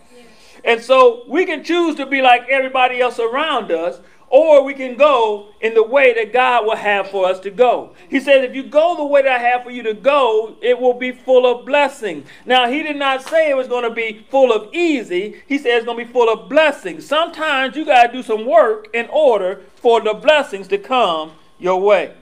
And 0.63 0.81
so 0.81 1.25
we 1.27 1.45
can 1.45 1.65
choose 1.65 1.95
to 1.95 2.05
be 2.05 2.21
like 2.21 2.47
everybody 2.47 3.01
else 3.01 3.19
around 3.19 3.69
us, 3.69 3.99
or 4.29 4.63
we 4.63 4.73
can 4.73 4.95
go 4.95 5.47
in 5.61 5.73
the 5.73 5.83
way 5.83 6.13
that 6.13 6.31
God 6.31 6.65
will 6.65 6.75
have 6.75 7.09
for 7.09 7.27
us 7.27 7.39
to 7.41 7.49
go. 7.49 7.95
He 8.09 8.19
said, 8.19 8.43
if 8.43 8.55
you 8.55 8.63
go 8.63 8.95
the 8.95 9.05
way 9.05 9.23
that 9.23 9.31
I 9.31 9.39
have 9.39 9.63
for 9.63 9.71
you 9.71 9.83
to 9.83 9.93
go, 9.93 10.55
it 10.61 10.79
will 10.79 10.93
be 10.93 11.11
full 11.11 11.45
of 11.45 11.65
blessing. 11.65 12.25
Now, 12.45 12.69
he 12.69 12.83
did 12.83 12.95
not 12.95 13.23
say 13.23 13.49
it 13.49 13.57
was 13.57 13.67
going 13.67 13.83
to 13.83 13.93
be 13.93 14.25
full 14.29 14.51
of 14.51 14.73
easy. 14.73 15.41
He 15.47 15.57
said 15.57 15.77
it's 15.77 15.85
going 15.85 15.97
to 15.97 16.05
be 16.05 16.11
full 16.11 16.31
of 16.31 16.49
blessings. 16.49 17.05
Sometimes 17.05 17.75
you 17.75 17.85
got 17.85 18.07
to 18.07 18.13
do 18.13 18.23
some 18.23 18.45
work 18.45 18.87
in 18.93 19.07
order 19.11 19.61
for 19.75 20.01
the 20.01 20.13
blessings 20.13 20.67
to 20.69 20.77
come 20.77 21.31
your 21.57 21.81
way. 21.81 22.13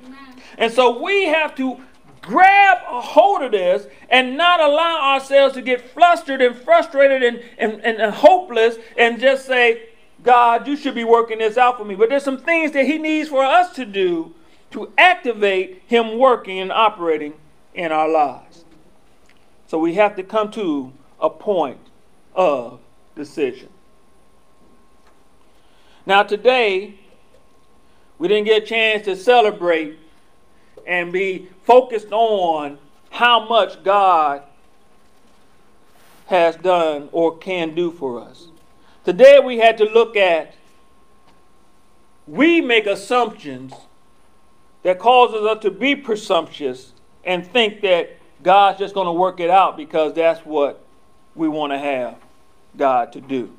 And 0.57 0.71
so 0.71 1.01
we 1.01 1.25
have 1.25 1.55
to 1.55 1.77
grab 2.21 2.79
a 2.89 2.99
hold 2.99 3.41
of 3.41 3.51
this 3.51 3.87
and 4.09 4.35
not 4.37 4.59
allow 4.59 5.13
ourselves 5.13 5.53
to 5.55 5.61
get 5.61 5.91
flustered 5.91 6.41
and 6.41 6.55
frustrated 6.55 7.23
and, 7.23 7.41
and, 7.57 7.81
and 7.81 8.13
hopeless 8.13 8.75
and 8.97 9.19
just 9.19 9.45
say, 9.45 9.86
God, 10.27 10.67
you 10.67 10.75
should 10.75 10.93
be 10.93 11.05
working 11.05 11.37
this 11.37 11.57
out 11.57 11.77
for 11.77 11.85
me. 11.85 11.95
But 11.95 12.09
there's 12.09 12.25
some 12.25 12.37
things 12.37 12.73
that 12.73 12.85
He 12.85 12.97
needs 12.97 13.29
for 13.29 13.45
us 13.45 13.73
to 13.75 13.85
do 13.85 14.35
to 14.71 14.91
activate 14.97 15.83
Him 15.87 16.19
working 16.19 16.59
and 16.59 16.69
operating 16.69 17.33
in 17.73 17.93
our 17.93 18.09
lives. 18.09 18.65
So 19.67 19.79
we 19.79 19.93
have 19.93 20.17
to 20.17 20.23
come 20.23 20.51
to 20.51 20.91
a 21.21 21.29
point 21.29 21.79
of 22.35 22.81
decision. 23.15 23.69
Now, 26.05 26.23
today, 26.23 26.95
we 28.19 28.27
didn't 28.27 28.47
get 28.47 28.63
a 28.63 28.65
chance 28.65 29.05
to 29.05 29.15
celebrate 29.15 29.97
and 30.85 31.13
be 31.13 31.47
focused 31.63 32.11
on 32.11 32.79
how 33.11 33.47
much 33.47 33.81
God 33.81 34.43
has 36.25 36.57
done 36.57 37.07
or 37.13 37.37
can 37.37 37.73
do 37.73 37.91
for 37.91 38.19
us. 38.19 38.49
Today 39.07 39.39
we 39.39 39.57
had 39.57 39.77
to 39.77 39.85
look 39.85 40.17
at 40.17 40.53
we 42.27 42.59
make 42.59 42.87
assumptions 42.87 43.73
that 44.83 44.99
causes 44.99 45.45
us 45.45 45.61
to 45.61 45.71
be 45.71 45.95
presumptuous 45.95 46.91
and 47.23 47.47
think 47.47 47.79
that 47.83 48.17
God's 48.43 48.79
just 48.79 48.93
going 48.93 49.05
to 49.05 49.13
work 49.13 49.39
it 49.39 49.49
out 49.49 49.77
because 49.77 50.13
that's 50.13 50.45
what 50.45 50.83
we 51.35 51.47
want 51.47 51.71
to 51.71 51.79
have 51.79 52.17
God 52.75 53.13
to 53.13 53.21
do. 53.21 53.53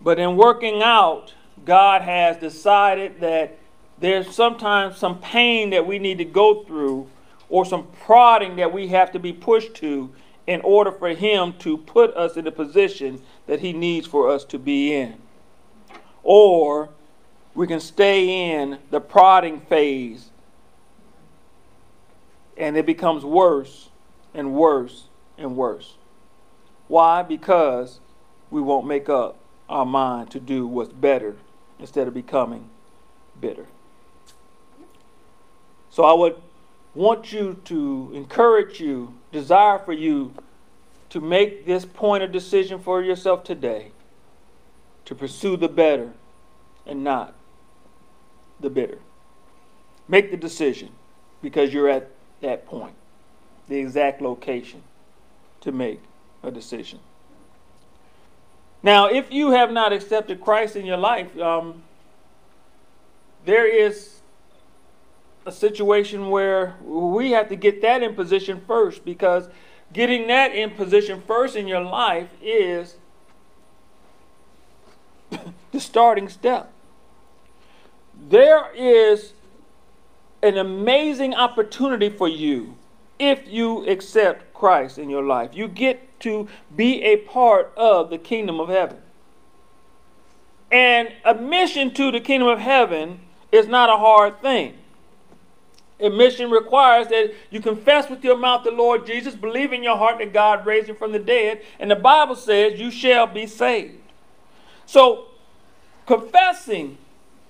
But 0.00 0.18
in 0.18 0.38
working 0.38 0.82
out, 0.82 1.34
God 1.66 2.00
has 2.00 2.38
decided 2.38 3.20
that 3.20 3.58
there's 3.98 4.34
sometimes 4.34 4.96
some 4.96 5.18
pain 5.18 5.68
that 5.70 5.86
we 5.86 5.98
need 5.98 6.16
to 6.16 6.24
go 6.24 6.64
through 6.64 7.06
or 7.50 7.66
some 7.66 7.88
prodding 8.00 8.56
that 8.56 8.72
we 8.72 8.88
have 8.88 9.12
to 9.12 9.18
be 9.18 9.34
pushed 9.34 9.74
to 9.74 10.10
in 10.46 10.62
order 10.62 10.90
for 10.90 11.10
Him 11.10 11.52
to 11.58 11.76
put 11.76 12.16
us 12.16 12.38
in 12.38 12.46
a 12.46 12.50
position 12.50 13.20
that 13.48 13.60
He 13.60 13.72
needs 13.72 14.06
for 14.06 14.30
us 14.30 14.44
to 14.44 14.58
be 14.58 14.94
in. 14.94 15.16
Or 16.22 16.90
we 17.54 17.66
can 17.66 17.80
stay 17.80 18.52
in 18.52 18.78
the 18.90 19.00
prodding 19.00 19.60
phase 19.62 20.30
and 22.56 22.76
it 22.76 22.86
becomes 22.86 23.24
worse 23.24 23.88
and 24.34 24.54
worse 24.54 25.06
and 25.36 25.56
worse. 25.56 25.94
Why? 26.88 27.22
Because 27.22 28.00
we 28.50 28.60
won't 28.60 28.86
make 28.86 29.08
up 29.08 29.36
our 29.68 29.86
mind 29.86 30.30
to 30.32 30.40
do 30.40 30.66
what's 30.66 30.92
better 30.92 31.36
instead 31.78 32.06
of 32.06 32.14
becoming 32.14 32.68
bitter. 33.40 33.66
So 35.90 36.04
I 36.04 36.12
would 36.12 36.36
want 36.94 37.32
you 37.32 37.60
to 37.64 38.10
encourage 38.14 38.80
you, 38.80 39.14
desire 39.32 39.78
for 39.78 39.92
you 39.92 40.34
to 41.10 41.20
make 41.20 41.66
this 41.66 41.84
point 41.84 42.22
of 42.22 42.32
decision 42.32 42.78
for 42.78 43.02
yourself 43.02 43.44
today 43.44 43.92
to 45.04 45.14
pursue 45.14 45.56
the 45.56 45.68
better 45.68 46.12
and 46.86 47.02
not 47.02 47.34
the 48.60 48.68
bitter. 48.68 48.98
Make 50.06 50.30
the 50.30 50.36
decision 50.36 50.90
because 51.40 51.72
you're 51.72 51.88
at 51.88 52.10
that 52.40 52.66
point, 52.66 52.94
the 53.68 53.76
exact 53.76 54.20
location 54.20 54.82
to 55.60 55.72
make 55.72 56.00
a 56.42 56.50
decision. 56.50 56.98
Now, 58.82 59.06
if 59.06 59.32
you 59.32 59.50
have 59.50 59.72
not 59.72 59.92
accepted 59.92 60.40
Christ 60.40 60.76
in 60.76 60.86
your 60.86 60.96
life, 60.96 61.36
um, 61.38 61.82
there 63.44 63.66
is 63.66 64.20
a 65.46 65.52
situation 65.52 66.30
where 66.30 66.76
we 66.82 67.30
have 67.32 67.48
to 67.48 67.56
get 67.56 67.82
that 67.82 68.02
in 68.02 68.14
position 68.14 68.62
first 68.66 69.04
because 69.04 69.48
getting 69.92 70.26
that 70.28 70.54
in 70.54 70.70
position 70.70 71.22
first 71.26 71.56
in 71.56 71.66
your 71.66 71.80
life 71.80 72.28
is 72.42 72.96
the 75.72 75.80
starting 75.80 76.28
step. 76.28 76.72
There 78.28 78.74
is 78.74 79.32
an 80.42 80.56
amazing 80.56 81.34
opportunity 81.34 82.08
for 82.10 82.28
you 82.28 82.76
if 83.18 83.48
you 83.48 83.86
accept 83.86 84.54
Christ 84.54 84.98
in 84.98 85.10
your 85.10 85.22
life. 85.22 85.50
You 85.54 85.68
get 85.68 86.20
to 86.20 86.48
be 86.74 87.02
a 87.02 87.16
part 87.16 87.72
of 87.76 88.10
the 88.10 88.18
kingdom 88.18 88.60
of 88.60 88.68
heaven. 88.68 88.98
And 90.70 91.12
admission 91.24 91.94
to 91.94 92.12
the 92.12 92.20
kingdom 92.20 92.48
of 92.48 92.58
heaven 92.58 93.20
is 93.50 93.66
not 93.66 93.88
a 93.88 93.96
hard 93.96 94.40
thing. 94.42 94.74
Admission 96.00 96.50
requires 96.50 97.08
that 97.08 97.34
you 97.50 97.60
confess 97.60 98.08
with 98.08 98.22
your 98.22 98.36
mouth 98.36 98.62
the 98.62 98.70
Lord 98.70 99.04
Jesus, 99.04 99.34
believe 99.34 99.72
in 99.72 99.82
your 99.82 99.96
heart 99.96 100.18
that 100.18 100.32
God 100.32 100.64
raised 100.64 100.88
him 100.88 100.96
from 100.96 101.12
the 101.12 101.18
dead, 101.18 101.62
and 101.80 101.90
the 101.90 101.96
Bible 101.96 102.36
says 102.36 102.78
you 102.78 102.90
shall 102.90 103.26
be 103.26 103.46
saved. 103.46 103.96
So, 104.86 105.26
confessing, 106.06 106.98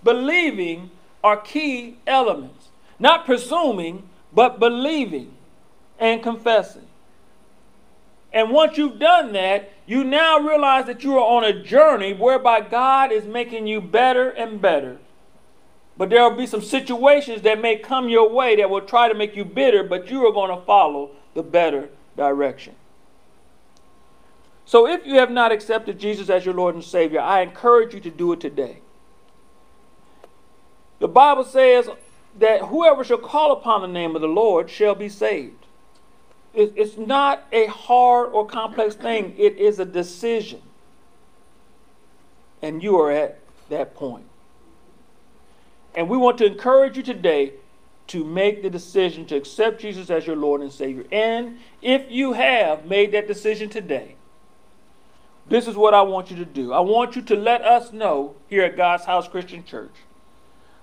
believing 0.02 0.90
are 1.22 1.36
key 1.36 1.98
elements. 2.06 2.68
Not 2.98 3.26
presuming, 3.26 4.08
but 4.32 4.58
believing 4.58 5.34
and 5.98 6.22
confessing. 6.22 6.86
And 8.32 8.50
once 8.50 8.76
you've 8.76 8.98
done 8.98 9.32
that, 9.32 9.72
you 9.86 10.04
now 10.04 10.38
realize 10.38 10.86
that 10.86 11.02
you 11.02 11.16
are 11.16 11.36
on 11.36 11.44
a 11.44 11.62
journey 11.62 12.12
whereby 12.12 12.60
God 12.60 13.10
is 13.10 13.24
making 13.24 13.66
you 13.66 13.80
better 13.80 14.30
and 14.30 14.60
better. 14.60 14.98
But 15.98 16.10
there 16.10 16.22
will 16.22 16.36
be 16.36 16.46
some 16.46 16.62
situations 16.62 17.42
that 17.42 17.60
may 17.60 17.76
come 17.76 18.08
your 18.08 18.30
way 18.30 18.54
that 18.56 18.70
will 18.70 18.80
try 18.80 19.08
to 19.08 19.14
make 19.14 19.34
you 19.34 19.44
bitter, 19.44 19.82
but 19.82 20.08
you 20.08 20.24
are 20.26 20.32
going 20.32 20.56
to 20.56 20.64
follow 20.64 21.10
the 21.34 21.42
better 21.42 21.90
direction. 22.16 22.76
So 24.64 24.86
if 24.86 25.04
you 25.04 25.14
have 25.14 25.30
not 25.30 25.50
accepted 25.50 25.98
Jesus 25.98 26.30
as 26.30 26.44
your 26.44 26.54
Lord 26.54 26.76
and 26.76 26.84
Savior, 26.84 27.20
I 27.20 27.40
encourage 27.40 27.94
you 27.94 28.00
to 28.00 28.10
do 28.10 28.32
it 28.32 28.40
today. 28.40 28.78
The 31.00 31.08
Bible 31.08 31.44
says 31.44 31.88
that 32.38 32.62
whoever 32.62 33.02
shall 33.02 33.18
call 33.18 33.50
upon 33.50 33.82
the 33.82 33.88
name 33.88 34.14
of 34.14 34.22
the 34.22 34.28
Lord 34.28 34.70
shall 34.70 34.94
be 34.94 35.08
saved. 35.08 35.66
It's 36.54 36.96
not 36.96 37.44
a 37.52 37.66
hard 37.66 38.30
or 38.32 38.46
complex 38.46 38.94
thing, 38.94 39.34
it 39.36 39.56
is 39.56 39.78
a 39.78 39.84
decision. 39.84 40.62
And 42.62 42.82
you 42.82 42.96
are 42.98 43.10
at 43.10 43.38
that 43.68 43.94
point. 43.94 44.26
And 45.98 46.08
we 46.08 46.16
want 46.16 46.38
to 46.38 46.46
encourage 46.46 46.96
you 46.96 47.02
today 47.02 47.54
to 48.06 48.24
make 48.24 48.62
the 48.62 48.70
decision 48.70 49.26
to 49.26 49.34
accept 49.34 49.80
Jesus 49.80 50.10
as 50.10 50.28
your 50.28 50.36
Lord 50.36 50.60
and 50.60 50.70
Savior. 50.70 51.04
And 51.10 51.58
if 51.82 52.08
you 52.08 52.34
have 52.34 52.86
made 52.86 53.10
that 53.10 53.26
decision 53.26 53.68
today, 53.68 54.14
this 55.48 55.66
is 55.66 55.74
what 55.74 55.94
I 55.94 56.02
want 56.02 56.30
you 56.30 56.36
to 56.36 56.44
do. 56.44 56.72
I 56.72 56.78
want 56.78 57.16
you 57.16 57.22
to 57.22 57.34
let 57.34 57.62
us 57.62 57.92
know 57.92 58.36
here 58.48 58.62
at 58.62 58.76
God's 58.76 59.06
House 59.06 59.26
Christian 59.26 59.64
Church 59.64 59.90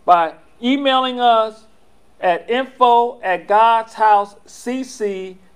by 0.04 0.34
emailing 0.62 1.22
us 1.22 1.64
at 2.20 2.50
info 2.50 3.22
at 3.22 3.48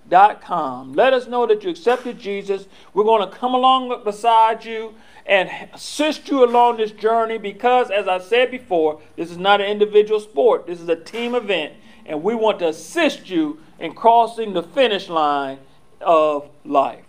godshousecc.com. 0.09 0.93
Let 0.93 1.13
us 1.13 1.27
know 1.27 1.45
that 1.45 1.63
you 1.63 1.69
accepted 1.69 2.19
Jesus. 2.19 2.67
We're 2.93 3.03
going 3.03 3.29
to 3.29 3.35
come 3.35 3.53
along 3.53 4.03
beside 4.03 4.65
you 4.65 4.95
and 5.25 5.49
assist 5.73 6.27
you 6.27 6.43
along 6.43 6.77
this 6.77 6.91
journey 6.91 7.37
because, 7.37 7.91
as 7.91 8.07
I 8.07 8.19
said 8.19 8.51
before, 8.51 9.01
this 9.15 9.29
is 9.29 9.37
not 9.37 9.61
an 9.61 9.67
individual 9.67 10.19
sport, 10.19 10.67
this 10.67 10.81
is 10.81 10.89
a 10.89 10.95
team 10.95 11.35
event, 11.35 11.73
and 12.05 12.23
we 12.23 12.35
want 12.35 12.59
to 12.59 12.69
assist 12.69 13.29
you 13.29 13.59
in 13.77 13.93
crossing 13.93 14.53
the 14.53 14.63
finish 14.63 15.09
line 15.09 15.59
of 16.01 16.49
life. 16.65 17.05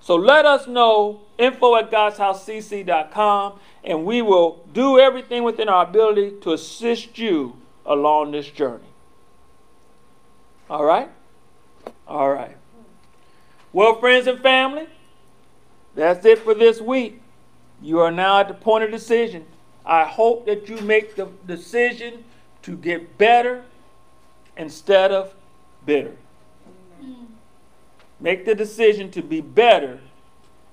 So 0.00 0.16
let 0.16 0.44
us 0.44 0.66
know 0.66 1.22
info 1.38 1.76
at 1.76 1.90
godshousecc.com 1.90 3.58
and 3.84 4.04
we 4.04 4.20
will 4.20 4.66
do 4.72 4.98
everything 4.98 5.44
within 5.44 5.68
our 5.68 5.84
ability 5.84 6.34
to 6.42 6.52
assist 6.52 7.16
you 7.16 7.56
along 7.86 8.32
this 8.32 8.50
journey. 8.50 8.84
All 10.68 10.84
right? 10.84 11.10
All 12.06 12.30
right. 12.30 12.56
Well, 13.72 13.98
friends 13.98 14.26
and 14.26 14.40
family, 14.40 14.86
that's 15.94 16.24
it 16.24 16.38
for 16.40 16.54
this 16.54 16.80
week. 16.80 17.20
You 17.82 18.00
are 18.00 18.10
now 18.10 18.40
at 18.40 18.48
the 18.48 18.54
point 18.54 18.84
of 18.84 18.90
decision. 18.90 19.46
I 19.84 20.04
hope 20.04 20.46
that 20.46 20.68
you 20.68 20.80
make 20.80 21.16
the 21.16 21.28
decision 21.46 22.24
to 22.62 22.76
get 22.76 23.18
better 23.18 23.64
instead 24.56 25.12
of 25.12 25.34
bitter. 25.84 26.16
Make 28.20 28.44
the 28.44 28.54
decision 28.54 29.10
to 29.10 29.22
be 29.22 29.40
better 29.40 30.00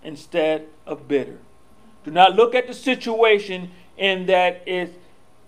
instead 0.03 0.67
of 0.85 1.07
bitter. 1.07 1.39
Do 2.03 2.11
not 2.11 2.35
look 2.35 2.55
at 2.55 2.67
the 2.67 2.73
situation 2.73 3.71
in 3.97 4.25
that 4.27 4.63
it's 4.65 4.93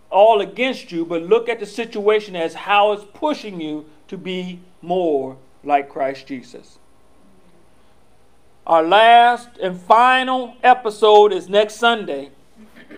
all 0.09 0.41
against 0.41 0.91
you, 0.91 1.05
but 1.05 1.23
look 1.23 1.49
at 1.49 1.59
the 1.59 1.65
situation 1.65 2.35
as 2.35 2.53
how 2.53 2.91
it's 2.91 3.05
pushing 3.13 3.59
you 3.59 3.85
to 4.07 4.17
be 4.17 4.59
more 4.81 5.37
like 5.63 5.89
Christ 5.89 6.27
Jesus. 6.27 6.77
Our 8.65 8.83
last 8.83 9.49
and 9.61 9.79
final 9.79 10.55
episode 10.63 11.33
is 11.33 11.49
next 11.49 11.75
Sunday, 11.75 12.31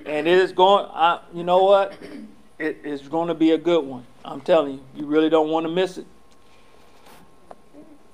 and 0.05 0.28
it 0.28 0.38
is 0.38 0.51
going. 0.51 0.86
Uh, 0.86 1.22
you 1.34 1.43
know 1.43 1.63
what? 1.63 1.93
It 2.59 2.82
is 2.84 3.01
going 3.07 3.28
to 3.30 3.34
be 3.34 3.51
a 3.51 3.57
good 3.57 3.84
one. 3.84 4.05
I'm 4.24 4.41
telling 4.41 4.74
you, 4.74 4.82
you 4.95 5.05
really 5.05 5.30
don't 5.30 5.49
want 5.49 5.66
to 5.66 5.72
miss 5.72 5.97
it. 5.97 6.05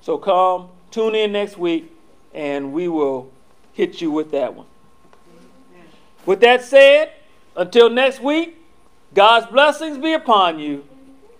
So 0.01 0.17
come, 0.17 0.69
tune 0.89 1.13
in 1.13 1.31
next 1.31 1.57
week, 1.57 1.91
and 2.33 2.73
we 2.73 2.87
will 2.87 3.31
hit 3.73 4.01
you 4.01 4.11
with 4.11 4.31
that 4.31 4.53
one. 4.53 4.65
With 6.25 6.39
that 6.41 6.63
said, 6.63 7.11
until 7.55 7.89
next 7.89 8.21
week, 8.21 8.57
God's 9.13 9.47
blessings 9.47 9.97
be 9.97 10.13
upon 10.13 10.59
you 10.59 10.85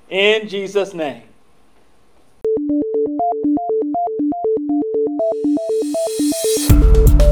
in 0.09 0.47
Jesus' 0.47 0.93
name. 0.93 1.23
you 5.29 5.70